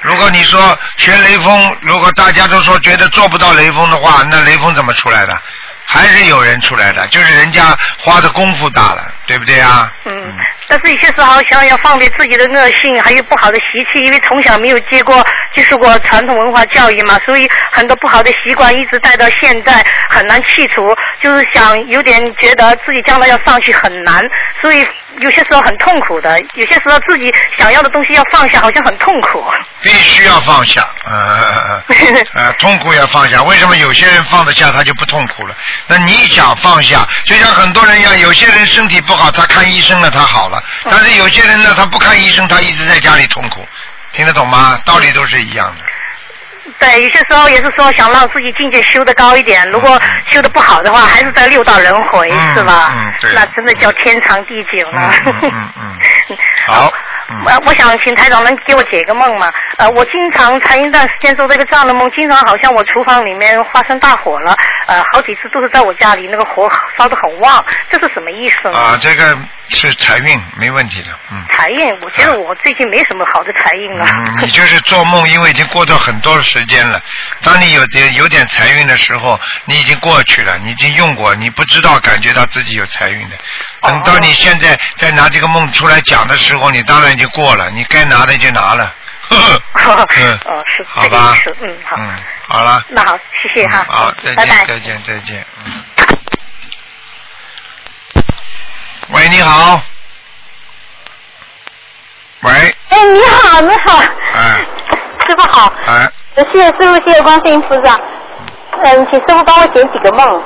[0.00, 5.40] 如果你说学雷锋，如果大家都说觉得做不到雷锋的话，那雷锋怎么出来的？
[5.84, 9.90] 还是有人出来的，就是人家花的功夫大了，对不对啊？
[10.04, 10.36] 嗯，
[10.68, 20.88] 但是有些时候想要放别自己的恶性，还有不好的习气，因为从小没有接过接受过传统文化教育嘛，所以很多不好的习惯一直带到现在很难去除。
[21.20, 24.22] 就是想有点觉得自己将来要上去很难，
[24.60, 24.86] 所以
[25.18, 26.38] 有些时候很痛苦的。
[26.54, 29.44] 有些时候自己想要的东西要放下，好像很痛苦。
[29.80, 31.82] 必须要放下，呃，
[32.34, 33.42] 呃，痛苦要放下。
[33.42, 35.56] 为什么有些人放得下，他就不痛苦了？
[35.86, 43.66] 那你想放下，就像很多人一样，有些人身体不好，他看医生了，他好了；但是有些人呢，他不看医生，他一直在家里痛苦，
[44.12, 44.80] 听得懂吗？
[44.84, 45.84] 道理都是一样的。
[46.78, 50.00] 对，有些时候也是说想让自己境界修得高一点，如果
[50.30, 52.92] 修得不好的话，还是在六道轮回，是吧？
[52.92, 53.32] 嗯，对。
[53.34, 55.12] 那真的叫天长地久了。
[55.42, 55.98] 嗯嗯。
[56.66, 56.92] 好。
[57.44, 59.52] 我我想请台长能给我解个梦嘛？
[59.76, 64.56] 呃，我经常前一段时间做这个这样的梦，经常好像我厨房里面发生大火了，
[64.86, 68.78] 呃，好几次都是在我家里那个火烧得很旺，这是什么意思呢？
[68.78, 69.36] 啊，这个
[69.68, 71.44] 是财运，没问题的，嗯。
[71.52, 74.06] 财运，我觉得我最近没什么好的财运了。
[74.06, 77.00] 嗯，你就是做梦，因为已经过了很多时间了。
[77.42, 83.36] 当你有点有点财运的时候，你已经过去了，你已经用过，你不知道感觉到自己有财运的。
[83.80, 88.92] 等到你现在再拿这个梦出来讲的时候，你当然就过了，你该拿的就拿了。
[89.30, 91.96] 嗯，哦，是好吧嗯，好。
[91.98, 92.18] 嗯，
[92.48, 92.82] 好了。
[92.88, 93.84] 那好，谢谢哈。
[93.88, 94.64] 好，再见，拜拜。
[94.66, 95.46] 再见，再见。
[95.64, 95.84] 嗯。
[99.10, 99.80] 喂，你好。
[102.40, 102.52] 喂，
[102.88, 103.98] 哎，你好，你好，
[104.34, 104.64] 哎，
[105.28, 106.10] 师傅好，哎，
[106.52, 108.00] 谢谢师傅，谢谢观世音菩萨。
[108.82, 110.42] 嗯，请师傅帮我解几个梦。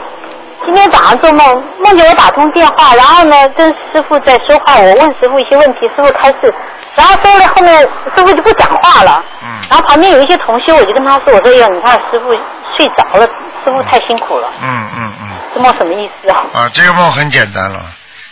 [0.65, 6.55] 今天早上做梦，梦见我打通电话，然后呢跟师傅在说话，我问师傅一些问题，师傅开示，
[6.95, 9.25] 然后说了后面师傅就不讲话了。
[9.43, 9.49] 嗯。
[9.69, 12.33] 然后旁边有一些同学，我就跟他说，我说呀，你看师傅
[12.77, 13.27] 睡着了，
[13.65, 15.29] 师傅太辛苦了，嗯嗯嗯。
[15.55, 16.45] 这梦什么意思啊？
[16.55, 17.81] 啊，这个梦很简单了，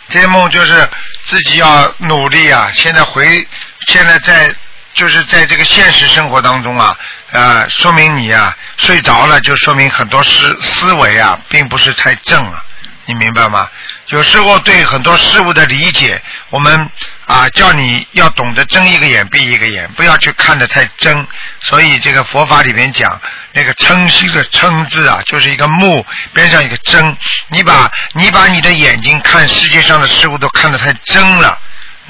[0.09, 0.87] 这个梦就是
[1.25, 1.67] 自己要
[1.97, 2.69] 努力啊。
[2.73, 3.47] 现在回，
[3.87, 4.53] 现在在
[4.93, 6.95] 就是在这个现实生活当中啊，
[7.31, 12.63] 啊，说明你啊睡着了，就说明很多思思维啊并不是太正啊，
[13.05, 13.69] 你明白吗？
[14.07, 16.89] 有时候对很多事物的理解，我们
[17.25, 21.25] 啊叫你要懂得睁一个眼闭一个眼，不要去看得太真。
[21.61, 23.21] 所以这个佛法里面讲，
[23.53, 27.15] 那个嗔心的嗔字啊，就是一个目边上一个真。
[27.47, 31.57] 你把你把你的眼睛看世界上的事物都看得太真了，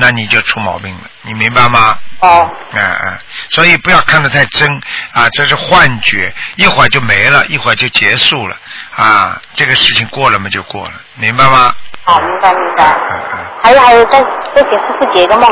[0.01, 1.03] 那你就出毛病了。
[1.21, 1.95] 你明白吗？
[2.21, 2.49] 哦。
[2.73, 3.17] 嗯嗯，
[3.51, 4.67] 所以不要看得太真
[5.13, 8.55] 啊，这是幻觉，一会儿就没了，一会儿就结束了
[8.95, 9.39] 啊。
[9.53, 11.71] 这个事情过了嘛就过了，明白吗？
[12.03, 12.83] 好，明白明白。
[13.11, 14.19] 嗯嗯还有还有，再
[14.55, 15.47] 再请师傅解一个梦，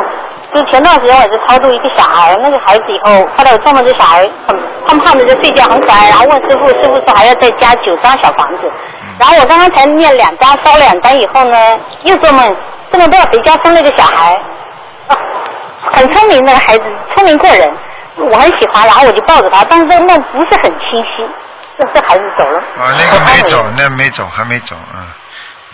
[0.52, 8.72] 就前段时间我也是超度一个小孩，那个孩子以后，后来我做梦这小孩很胖胖的就睡觉，很可爱，然后问师傅，师傅说还要再加九张小房子，
[9.20, 12.56] 然后我刚刚才念两张，烧了两张以后呢，又，做梦
[12.92, 14.36] 不知道谁家生了一个小孩，
[15.08, 15.18] 啊，
[15.92, 16.84] 很聪明那个孩子，
[17.16, 17.78] 聪明过人，
[18.18, 21.28] 我很喜欢，然后我就抱着他，但是这个梦不是很清晰，
[21.78, 22.60] 这这孩子走了。
[22.60, 25.16] 啊，那个没走，那没走，还没走啊。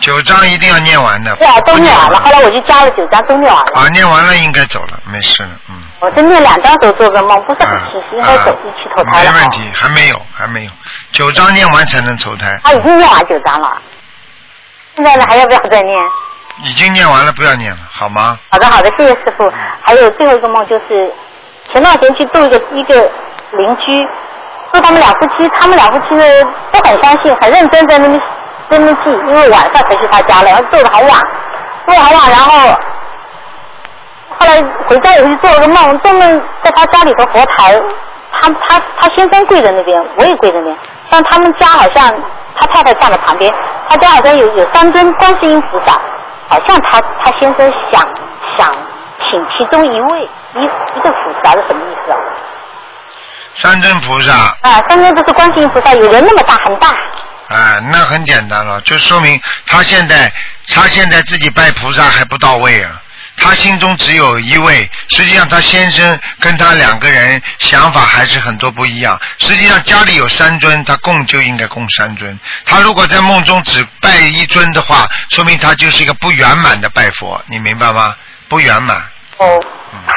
[0.01, 1.34] 九章一定要念完的。
[1.38, 3.80] 对啊，都念完了，后来我就加了九张，都念完了。
[3.80, 5.76] 啊，念完了应该走了，没事了，嗯。
[6.01, 9.32] 我这念两张时候做个梦，不是很清晰，应该走一起投胎了。
[9.32, 10.72] 没问题，还没有，还没有，
[11.13, 12.59] 九章念完才能投胎。
[12.61, 13.78] 他已经念完九张了，
[14.95, 15.97] 现在呢还要不要再念？
[16.64, 18.38] 已经念完了，不要念了，好吗？
[18.49, 19.51] 好的好的，谢谢师傅。
[19.86, 21.12] 还有最后一个梦就是，
[21.72, 23.10] 前段时间去度一个一个
[23.51, 23.97] 邻居，
[24.72, 26.24] 度他们两夫妻，他们两夫妻呢
[26.72, 28.20] 都很相信，很认真在那边
[28.70, 31.10] 在那边记，因为晚上才去他家了，然后住的好晚，
[31.86, 32.74] 住的很晚，然后
[34.38, 37.82] 后来回家以后就做了个梦，做梦在他家里头佛台，
[38.32, 40.78] 他他他先生跪在那边，我也跪在那边，
[41.10, 42.10] 但他们家好像
[42.58, 43.53] 他太太站在旁边，
[43.89, 45.99] 他家好像有有三尊观世音菩萨，
[46.48, 48.02] 好像他他先生想
[48.58, 48.76] 想
[49.30, 52.18] 请其中一位一一个菩萨是什么意思啊？
[53.56, 56.89] 三尊菩萨，啊，三尊不是观世音菩萨，有人那么大很大，
[57.48, 60.32] 啊，那很简单了，就说明他现在
[60.68, 63.02] 他现在自己拜菩萨还不到位啊。
[63.38, 69.20] 他心中只有一位，实际上他先生跟他两个人想法还是很多不一样。
[69.38, 72.40] 实际上家里有三尊，他供就应该供三尊。
[72.66, 78.16] 他如果在梦中只拜一尊的话，说明他就是一个不圆满的拜佛，你明白吗？
[78.48, 78.98] 不圆满。
[79.38, 79.64] 哦，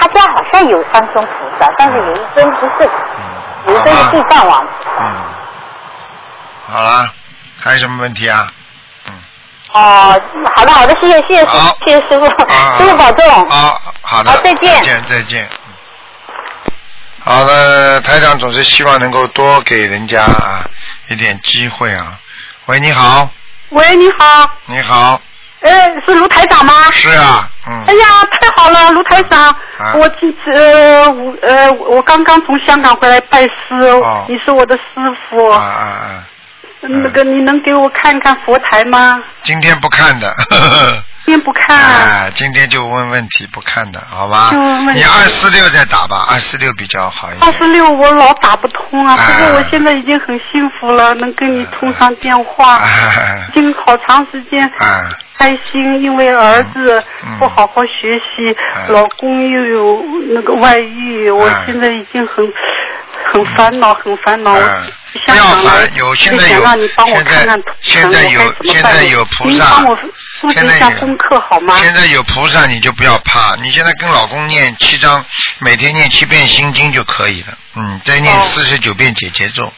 [0.01, 2.91] 他家好像有三尊菩萨，但是有一尊不是，
[3.66, 4.66] 有一尊是地藏王。
[5.01, 5.14] 嗯，
[6.69, 7.12] 好了，
[7.61, 8.47] 还有什么问题啊？
[9.79, 10.20] 哦，
[10.57, 11.47] 好的好的，谢谢谢谢师
[11.87, 12.26] 谢谢师傅，
[12.79, 13.51] 师傅保重。
[13.51, 14.74] 好，好的，再见。
[14.74, 15.49] 再见，再见。
[17.20, 20.64] 好的，台长总是希望能够多给人家啊
[21.09, 22.18] 一点机会啊。
[22.66, 23.29] 喂，你好，
[23.70, 25.20] 喂，你好，你好，
[25.61, 26.72] 哎，是卢台长吗？
[26.93, 29.49] 是啊，嗯，哎呀，太好了，卢台长，
[29.79, 29.95] 啊。
[29.95, 34.24] 我这次呃我呃我刚刚从香港回来拜师，哦。
[34.29, 34.83] 你是我的师
[35.29, 36.24] 傅，啊啊啊，
[36.81, 39.18] 那个你能给我看看佛台吗？
[39.43, 44.49] 今天不看的，呵 呵今天不看，哎，今天就问问题不看的，好吧？
[44.51, 45.01] 就问问题。
[45.01, 47.47] 你二四六再打吧，二四六比较好一点。
[47.47, 49.26] 二四六我老打不通啊，哎。
[49.26, 52.81] 不过我现在已经很幸福了，能跟你通上电话，
[53.51, 55.07] 已 经好长时间啊，
[55.37, 58.87] 开心，因为儿子嗯不好好学习，哎。
[58.89, 60.03] 老公又有
[60.33, 62.43] 那个外遇，我现在已经很
[63.31, 64.57] 很烦恼，很烦恼。
[65.27, 66.65] 香港来烦有现在有
[67.07, 67.47] 现在
[67.81, 69.83] 现，在有现在有菩萨
[70.53, 70.91] 现在有？
[71.79, 75.25] 现在有菩萨你就不要怕，你现在跟老公念七章，
[75.59, 79.73] 每天念七遍心经就可以了，嗯，再念四十九遍解结咒，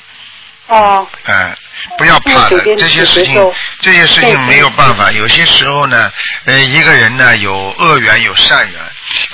[0.66, 1.54] 哦，哎、
[1.98, 5.10] 不要怕的这些事情这些事情没有办法。
[5.12, 6.12] 有些时候呢，
[6.44, 8.80] 呃，一个人呢有恶缘有善缘，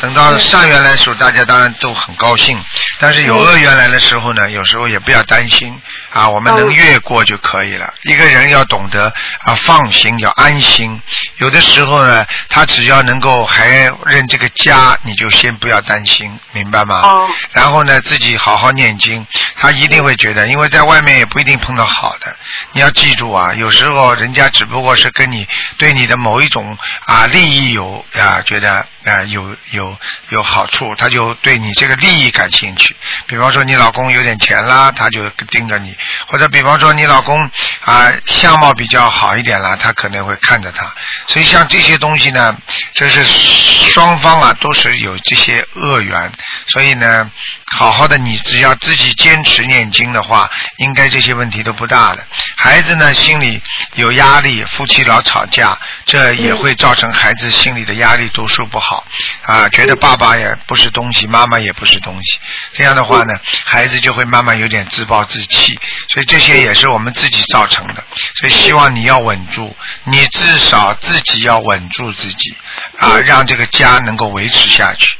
[0.00, 2.62] 等到善缘来的时候，大家当然都很高兴。
[2.98, 5.80] 但是有恶缘来的时候呢，有时候也不要担心
[6.16, 7.92] 啊，我们能越过就可以了。
[8.04, 9.12] 一个人要懂得
[9.44, 10.98] 啊放心，要安心。
[11.36, 17.02] 有的时候呢，他只要能够还认这个家，你就先不要担心，明白吗？
[17.02, 22.34] 哦然后呢，自己好好念经，他一定会觉得，因为在外面也不一定碰到好的。
[22.72, 25.46] 你要记住啊，有时候人家只不过是跟你
[25.76, 29.96] 对你的某一种啊利益有啊觉得啊有有
[30.30, 32.96] 有好处，他就对你这个利益感兴趣。
[33.26, 35.90] 比方说你老公有点钱啦，他就盯着你；
[36.28, 37.50] 或者比方说你老公
[37.80, 40.92] 啊相貌比较好一点了，他可能会看着他。
[41.26, 42.56] 所以像这些东西呢，
[42.94, 46.32] 就是双方啊都是有这些恶缘，
[46.66, 47.30] 所以呢，
[47.72, 52.24] 好好的你只要自己坚持念经的话，应该这些问题都不大的。
[52.56, 53.60] 孩子呢心里
[53.96, 59.04] 有压力，夫妻老吵架，这也会造成孩子心里的压力，读书不好
[59.42, 62.38] 啊，觉得爸爸也不是东西，妈妈也不是东西。
[62.72, 68.02] 这样的话呢，孩子就会慢慢有点自暴自弃，所以这些也是我们自己造成的。
[68.36, 72.56] 所以希望你要稳住，你至少自己要稳住自己
[72.98, 75.16] 啊，让这个家能够维持下去。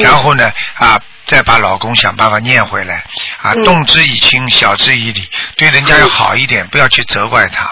[0.00, 0.98] 然后呢啊。
[1.28, 3.04] 再把老公想办法念回来
[3.42, 7.64] 啊，动之以情，晓之以理，对人家要好一点，不要去责怪他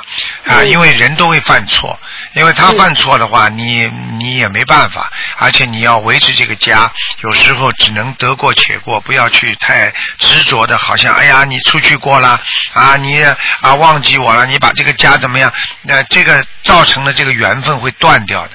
[0.45, 1.99] 啊，因为人都会犯错，
[2.35, 3.87] 因为他犯错的话，你
[4.19, 6.93] 你也没办法，而且你要维持这个家，
[7.23, 12.39] 有时候只能得过且过，不要去太执着的，好像哎呀你出去过了
[12.75, 13.25] 啊，你
[13.63, 15.51] 啊忘记我了，你把这个家怎么样？
[15.81, 18.51] 那、这个造成的这个缘分会断掉的。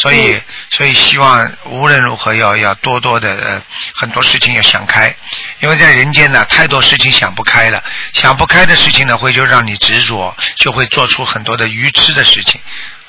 [0.00, 0.40] 所以，
[0.70, 3.62] 所以希望无论如何要要多多的呃
[3.94, 5.12] 很多事情要想开，
[5.60, 7.82] 因为在人间呢太多事情想不开了，
[8.12, 12.60] 想不开的事情呢会就让你执着，就会做出很多的愚痴的事情。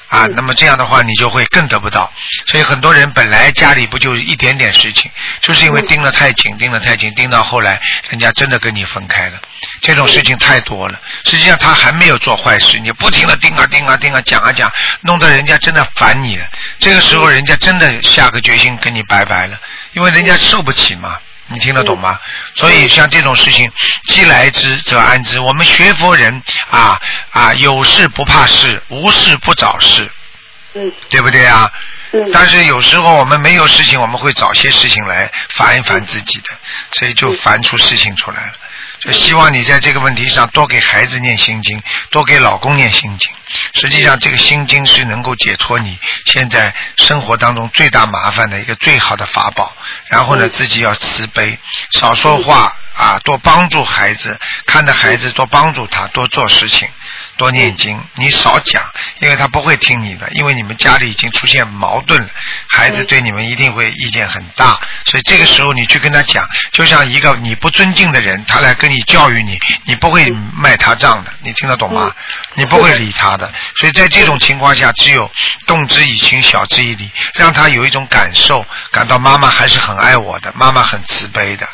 [0.10, 2.12] 啊，那么这样的话你就会更得不到。
[2.46, 5.10] 所以很多人本来家里不就一点点事情，
[5.42, 7.80] 就是因为盯得太紧，盯得太紧，盯到后来
[8.10, 9.40] 人家真的跟你分开了。
[9.82, 11.00] 这种事情太多了。
[11.26, 16.46] 实际上他还没有做坏事，你不停的盯啊盯啊盯啊讲啊讲，弄得人家真的烦你了。
[16.80, 19.60] 这个时候人家真的下个决心跟你拜拜了，
[19.94, 21.18] 因为人家受不起嘛。
[21.52, 22.20] 你听得懂吗？
[22.56, 23.72] 所以像这种事情，
[24.06, 25.40] 既来之则安之。
[25.40, 27.00] 我们学佛人啊
[27.32, 30.10] 啊，有事不怕事，无事不找事，
[30.74, 31.72] 嗯，对不对啊？
[32.34, 36.46] 但是有时候我们没有事情，我们会找些事情来烦一烦自己的，
[36.94, 38.54] 所以就烦出事情出来了。
[39.00, 43.32] 就希望你在这个问题上多给孩子念心经，多给老公念心经。
[43.74, 49.74] 实际上，这个心经是能够解脱你现在生活当中最大麻烦的一个最好的法宝。
[50.08, 51.58] 然后呢，自己要慈悲，
[51.92, 56.90] 少说话啊，多帮助孩子，看着孩子多帮助他，多做事情。
[57.40, 58.84] 多念经，你少讲，
[59.22, 62.30] 因为他不会听你的，因为你们家里已经出现矛盾了，
[62.68, 72.14] 孩子对你们一定会意见很大，所以这个时候你去跟他讲，就像一个你不尊敬的人，他来跟你教育你，你不会卖他账的，你听得懂吗？
[72.56, 75.32] 你不会理他的，所以在这种情况下，只有
[75.66, 81.66] 动之以情，晓之以理，让他有一种感受，感到妈妈还是很爱我的，妈妈很慈悲的。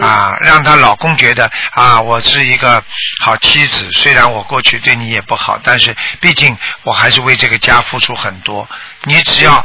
[0.00, 2.82] 啊，让她老公觉得啊，我是一个
[3.20, 3.90] 好妻子。
[3.92, 8.68] 虽然我过去对你也不好，但是毕竟我还是为这个家付出很多。
[9.04, 9.64] 你只要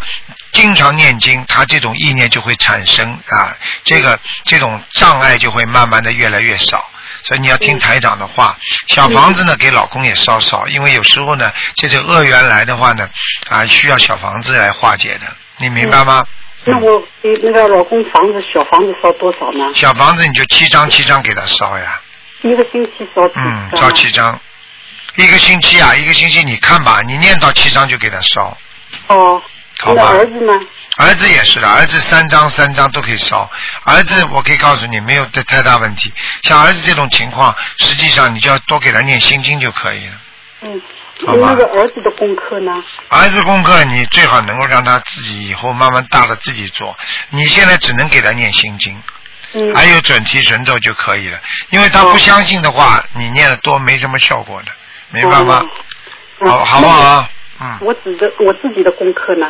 [0.51, 6.89] 经常念经，他这种意念就会产生啊，这个这种障碍就会慢慢的越来越少。
[7.23, 8.57] 所以你要听台长的话，
[8.87, 13.09] 小房子呢给老公也烧烧，因为有时候呢，这些恶缘来的话呢，
[13.49, 15.21] 啊需要小房子来化解的，
[15.57, 16.23] 你明白吗？
[16.65, 19.71] 那我给那个老公房子小房子烧多少呢？
[19.73, 22.01] 小房子你就七张七张给他烧呀。
[22.41, 23.69] 一个星期烧七张？
[23.71, 24.39] 嗯，烧七张。
[25.15, 28.57] 一个星期啊，一个星期你看吧，你念到七张就给他烧。
[29.07, 29.41] 哦。
[29.79, 30.09] 好吧。
[30.09, 30.53] 儿子呢？
[30.97, 33.49] 儿子也是的，儿子三张三张都可以烧。
[33.83, 36.11] 儿子，我可以告诉你，没有太太大问题。
[36.43, 40.13] 像儿子这种情况，实际上你就要多给他念心经就可以了。
[40.61, 40.81] 嗯。
[41.33, 42.71] 那个儿子的功课呢？
[43.09, 46.97] 儿子功课你最好能够让他自己以后慢慢大了自己做。
[47.29, 49.01] 你现在只能给他念心经，
[49.53, 51.39] 嗯还有准提神咒就可以了。
[51.69, 54.71] 因为他不相信的话，你念的多没什么效果的，
[55.11, 55.65] 明白吗？
[56.41, 57.27] 嗯好，好不好？
[57.61, 57.77] 嗯。
[57.81, 59.47] 我指的我自己的功课呢？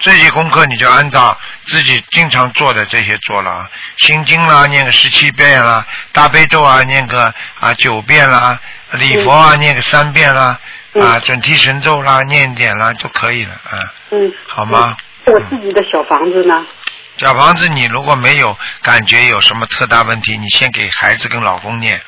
[0.00, 8.58] 这些功课你就按照自己经常做的这些做了啊，心经啦，念个十七遍啦，大悲咒啊，念个啊九遍啦，
[8.92, 10.58] 礼佛啊，念个三遍啦，
[10.94, 14.32] 啊，准提神咒啦，念点啦就可以了啊，嗯。
[14.46, 14.96] 好吗？
[15.26, 16.66] 我自己的小房子呢？
[17.18, 22.00] 小房子你如果没有感觉有什么特大问题，你先给孩子跟老公念，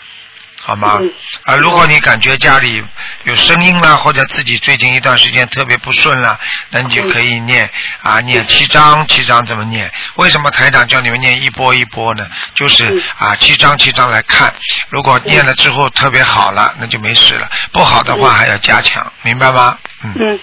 [0.71, 0.99] 好吗？
[1.01, 1.13] 嗯
[1.45, 2.85] 啊，如果你感觉家里
[3.25, 6.39] 有声音啦，或者自己最近一段时间特别不顺啦，
[6.71, 7.69] 那你就可以念
[8.03, 9.91] 啊，念七章，七章怎么念？
[10.15, 12.27] 为什么台长叫你们念一波一波呢？
[12.55, 14.55] 就是啊，七章七章来看，
[14.91, 19.77] 如果念了之后特别好了，那就没事了；不好的话还要加强，明白吗？
[20.05, 20.41] 嗯，嗯。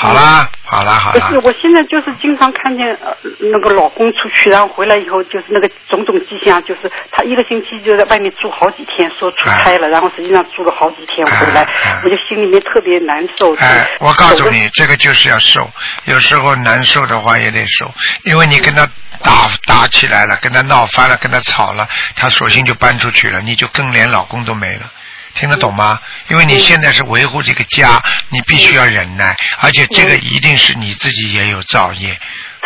[0.00, 1.38] 好啦，好啦，好啦不是，。
[1.40, 11.66] 我现在就是经常看见呃那个老公出去，然后回来以后就是那个种种迹象，就是他一个星期就在外面住好几天，说出差了，然后实际上住了好几天回来，
[12.04, 13.52] 我就心里面特别难受。
[13.56, 15.68] 哎，我告诉你，这个就是要受，
[16.04, 17.92] 有时候难受的话也得受，
[18.22, 18.86] 因为你跟他
[19.20, 24.92] 打打起来了，跟他闹翻了，跟他吵了，他索性就搬出去了，你就更连老公都没了。
[25.34, 26.00] 听得懂吗？
[26.28, 32.18] 因为你现在是维护这个家，你必须要忍耐，而且这个一定是你自己也有造业。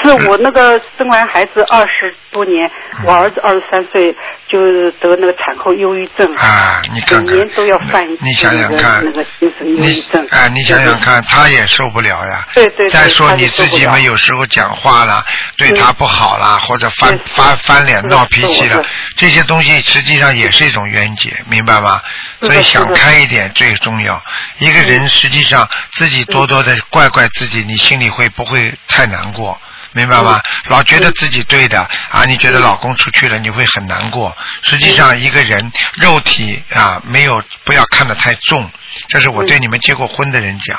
[0.03, 2.71] 是我那个生完孩子二十多年，
[3.05, 4.13] 我儿子二十三岁
[4.49, 4.61] 就
[4.93, 10.27] 得那个产后忧郁症，啊，你看看，每年都要犯一次你想想看那个那个精神忧郁症。
[10.31, 12.47] 哎，你想想看，他也受不了呀。
[12.55, 15.25] 对对对再说你自己嘛，有时候讲话啦，
[15.57, 18.85] 对他不好啦，或者翻翻翻脸闹脾气了，
[19.17, 22.01] 这些东西实际上也是一种冤结，明白吗？
[22.41, 24.21] 所以想开一点最重要。
[24.59, 29.61] 一个人实际上自己多多的怪怪自己，你心里会不会太难过？
[29.93, 30.41] 明白吗？
[30.69, 31.81] 老觉得自己对的
[32.11, 34.37] 啊，你觉得老公出去了，你会很难过。
[34.63, 38.71] 实际上，一个人肉体啊，没有不要看得太重，
[39.09, 40.79] 这是我对你们结过婚的人讲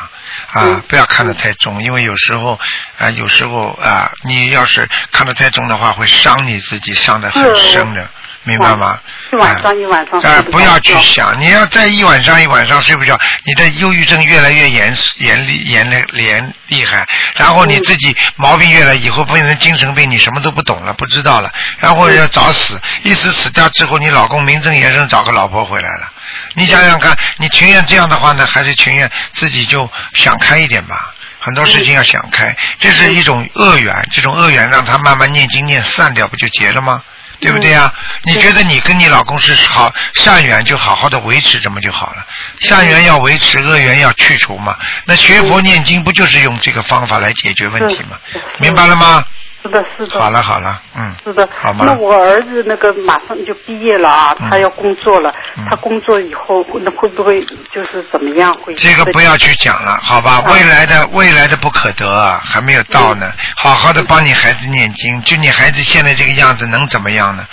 [0.52, 2.60] 啊，不要看得太重，因为有时候
[2.98, 8.10] 啊，有时候啊，你要是看得太重的话，会伤你自己，伤得很深的，
[8.44, 9.00] 明白吗？
[9.32, 26.12] 一晚上一晚上啊，睡不要去想，你要再一晚上一晚上睡不着，你的忧郁症越来越严严厉严厉严厉害，然后你自己毛病越来，以后变成精神病，你什么都不懂了，不知道了，然后要找死，一死死掉之后，你老公名正言顺找个老婆回来了，
[26.54, 31.14] 你想想看，你情愿这样的话呢，还是情愿自己就想开一点吧？
[31.40, 37.02] 很多事情要想开，这是一种恶缘，这种恶缘让他慢慢念经念散掉，不就结了吗？
[37.44, 42.26] 对不对呀、你觉得你跟你老公是好善缘，就好好的维持，这么就好了。
[42.60, 44.76] 善缘要维持，恶缘要去除嘛。
[45.06, 48.18] 那学佛念经不就是用这个方法来解决问题吗？
[48.60, 49.26] 明白了吗？
[49.64, 50.20] 是的，是的。
[50.20, 55.34] 好了好了，嗯，是的，好吗那我儿子那个马上就毕业了啊，嗯他要工作了，
[55.70, 57.42] 他工作以后那会不会
[57.72, 58.54] 就是怎么样？
[58.56, 60.44] 会这个不要去讲了，好吧？
[60.52, 63.32] 未来的未来的不可得啊，还没有到呢。
[63.56, 67.48] 好好的帮你孩子念经，就你孩子现在这个样子，能怎么样呢？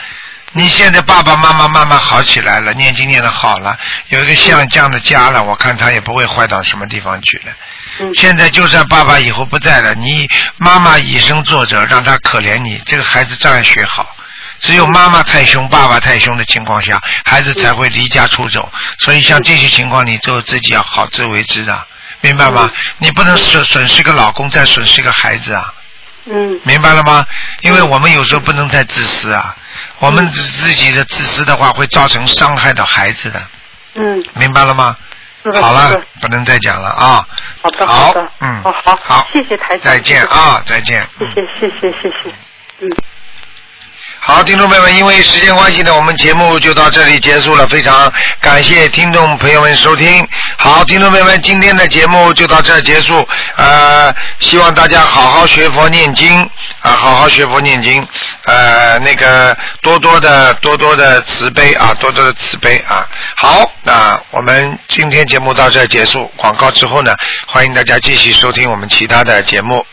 [0.52, 3.78] 你现在爸爸妈妈慢慢好起来了，念经念的好了，
[4.08, 7.52] 有一个像这样的家了，我看他也不会坏到什么地方去了。
[8.14, 14.16] 现在就算爸爸以后不在了，你妈妈以身作则，让他可怜你，这个孩子照样学好。
[14.58, 18.70] 只有妈妈太凶、爸爸太凶的情况下，孩子才会离家出走。
[18.98, 21.86] 所以像这些情况，你就自己要好自为之啊，
[22.20, 22.70] 明白吗？
[22.98, 25.72] 你不能损损失一个老公，再损失一个孩子啊。
[26.26, 26.60] 嗯。
[26.64, 27.24] 明白了吗？
[27.62, 29.56] 因为我们有时候不能太自私啊，
[29.98, 33.42] 我们自自己的自私的话，会造成伤害到孩子的，
[33.94, 34.96] 嗯，明白了吗？
[35.62, 37.26] 好了，不能再讲了啊。
[37.62, 41.06] 好的好的，嗯，哦好好，谢谢台长，再见啊，再见。
[41.18, 42.34] 谢谢谢谢谢谢，
[42.80, 42.90] 嗯。
[44.22, 47.66] 好，听众朋友们，因为时间关系呢，我们节目就到这里结束了。
[47.68, 50.28] 非常感谢听众朋友们收听。
[50.58, 53.26] 好，听众朋友们，今天的节目就到这结束。
[53.56, 56.38] 呃，希望大家好好学佛念经
[56.82, 58.06] 啊，好好学佛念经。
[58.44, 63.08] 呃，那个多多的多多的慈悲啊，多多的慈悲啊。
[63.36, 66.30] 好，那我们今天节目到这结束。
[66.36, 67.14] 广告之后呢，
[67.46, 69.84] 欢迎大家继续收听我们其他的节目。